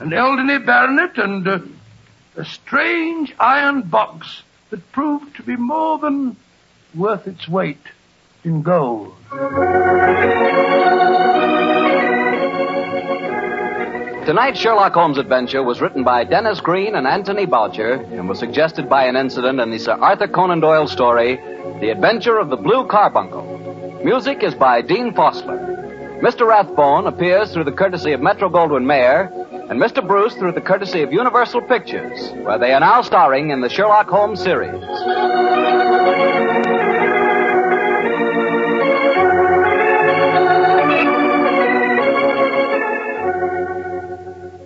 an 0.00 0.12
elderly 0.12 0.58
baronet, 0.58 1.18
and 1.18 1.46
uh, 1.46 1.60
a 2.36 2.44
strange 2.44 3.34
iron 3.38 3.82
box 3.82 4.42
that 4.70 4.90
proved 4.92 5.36
to 5.36 5.42
be 5.42 5.56
more 5.56 5.98
than 5.98 6.36
worth 6.94 7.28
its 7.28 7.46
weight 7.46 7.78
in 8.42 8.62
gold. 8.62 9.14
Tonight's 14.28 14.60
Sherlock 14.60 14.92
Holmes 14.92 15.16
adventure 15.16 15.62
was 15.62 15.80
written 15.80 16.04
by 16.04 16.22
Denis 16.22 16.60
Green 16.60 16.96
and 16.96 17.06
Anthony 17.06 17.46
Boucher 17.46 17.94
and 17.94 18.28
was 18.28 18.38
suggested 18.38 18.86
by 18.86 19.06
an 19.06 19.16
incident 19.16 19.58
in 19.58 19.70
the 19.70 19.78
Sir 19.78 19.92
Arthur 19.92 20.28
Conan 20.28 20.60
Doyle 20.60 20.86
story, 20.86 21.36
The 21.80 21.88
Adventure 21.88 22.36
of 22.36 22.50
the 22.50 22.56
Blue 22.58 22.86
Carbuncle. 22.86 24.02
Music 24.04 24.42
is 24.42 24.54
by 24.54 24.82
Dean 24.82 25.14
Fossler. 25.14 26.20
Mr. 26.20 26.46
Rathbone 26.46 27.06
appears 27.06 27.54
through 27.54 27.64
the 27.64 27.72
courtesy 27.72 28.12
of 28.12 28.20
Metro 28.20 28.50
Goldwyn 28.50 28.84
Mayer, 28.84 29.32
and 29.70 29.80
Mr. 29.80 30.06
Bruce 30.06 30.34
through 30.34 30.52
the 30.52 30.60
courtesy 30.60 31.00
of 31.00 31.10
Universal 31.10 31.62
Pictures, 31.62 32.30
where 32.44 32.58
they 32.58 32.74
are 32.74 32.80
now 32.80 33.00
starring 33.00 33.48
in 33.48 33.62
the 33.62 33.70
Sherlock 33.70 34.10
Holmes 34.10 34.42
series. 34.42 34.74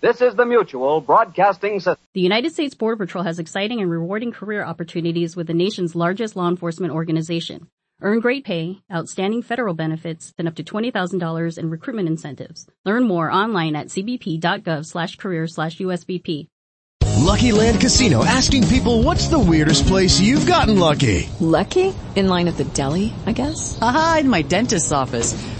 This 0.00 0.20
is 0.20 0.36
the 0.36 0.46
Mutual 0.46 1.00
Broadcasting 1.00 1.80
System. 1.80 1.96
The 2.14 2.20
United 2.20 2.52
States 2.52 2.72
Border 2.76 3.04
Patrol 3.04 3.24
has 3.24 3.40
exciting 3.40 3.80
and 3.80 3.90
rewarding 3.90 4.30
career 4.30 4.62
opportunities 4.62 5.34
with 5.34 5.48
the 5.48 5.54
nation's 5.54 5.96
largest 5.96 6.36
law 6.36 6.48
enforcement 6.48 6.92
organization. 6.92 7.66
Earn 8.00 8.20
great 8.20 8.44
pay, 8.44 8.78
outstanding 8.94 9.42
federal 9.42 9.74
benefits, 9.74 10.32
and 10.38 10.46
up 10.46 10.54
to 10.54 10.62
$20,000 10.62 11.58
in 11.58 11.70
recruitment 11.70 12.08
incentives. 12.08 12.64
Learn 12.84 13.08
more 13.08 13.28
online 13.28 13.74
at 13.74 13.88
cbp.gov 13.88 14.86
slash 14.86 15.16
career 15.16 15.48
slash 15.48 15.78
USBP. 15.78 16.46
Lucky 17.18 17.50
Land 17.50 17.80
Casino 17.80 18.24
asking 18.24 18.68
people 18.68 19.02
what's 19.02 19.26
the 19.26 19.38
weirdest 19.38 19.88
place 19.88 20.20
you've 20.20 20.46
gotten 20.46 20.78
lucky? 20.78 21.28
Lucky? 21.40 21.92
In 22.14 22.28
line 22.28 22.46
at 22.46 22.56
the 22.56 22.64
deli, 22.64 23.12
I 23.26 23.32
guess? 23.32 23.76
Aha, 23.82 24.18
in 24.20 24.28
my 24.28 24.42
dentist's 24.42 24.92
office. 24.92 25.34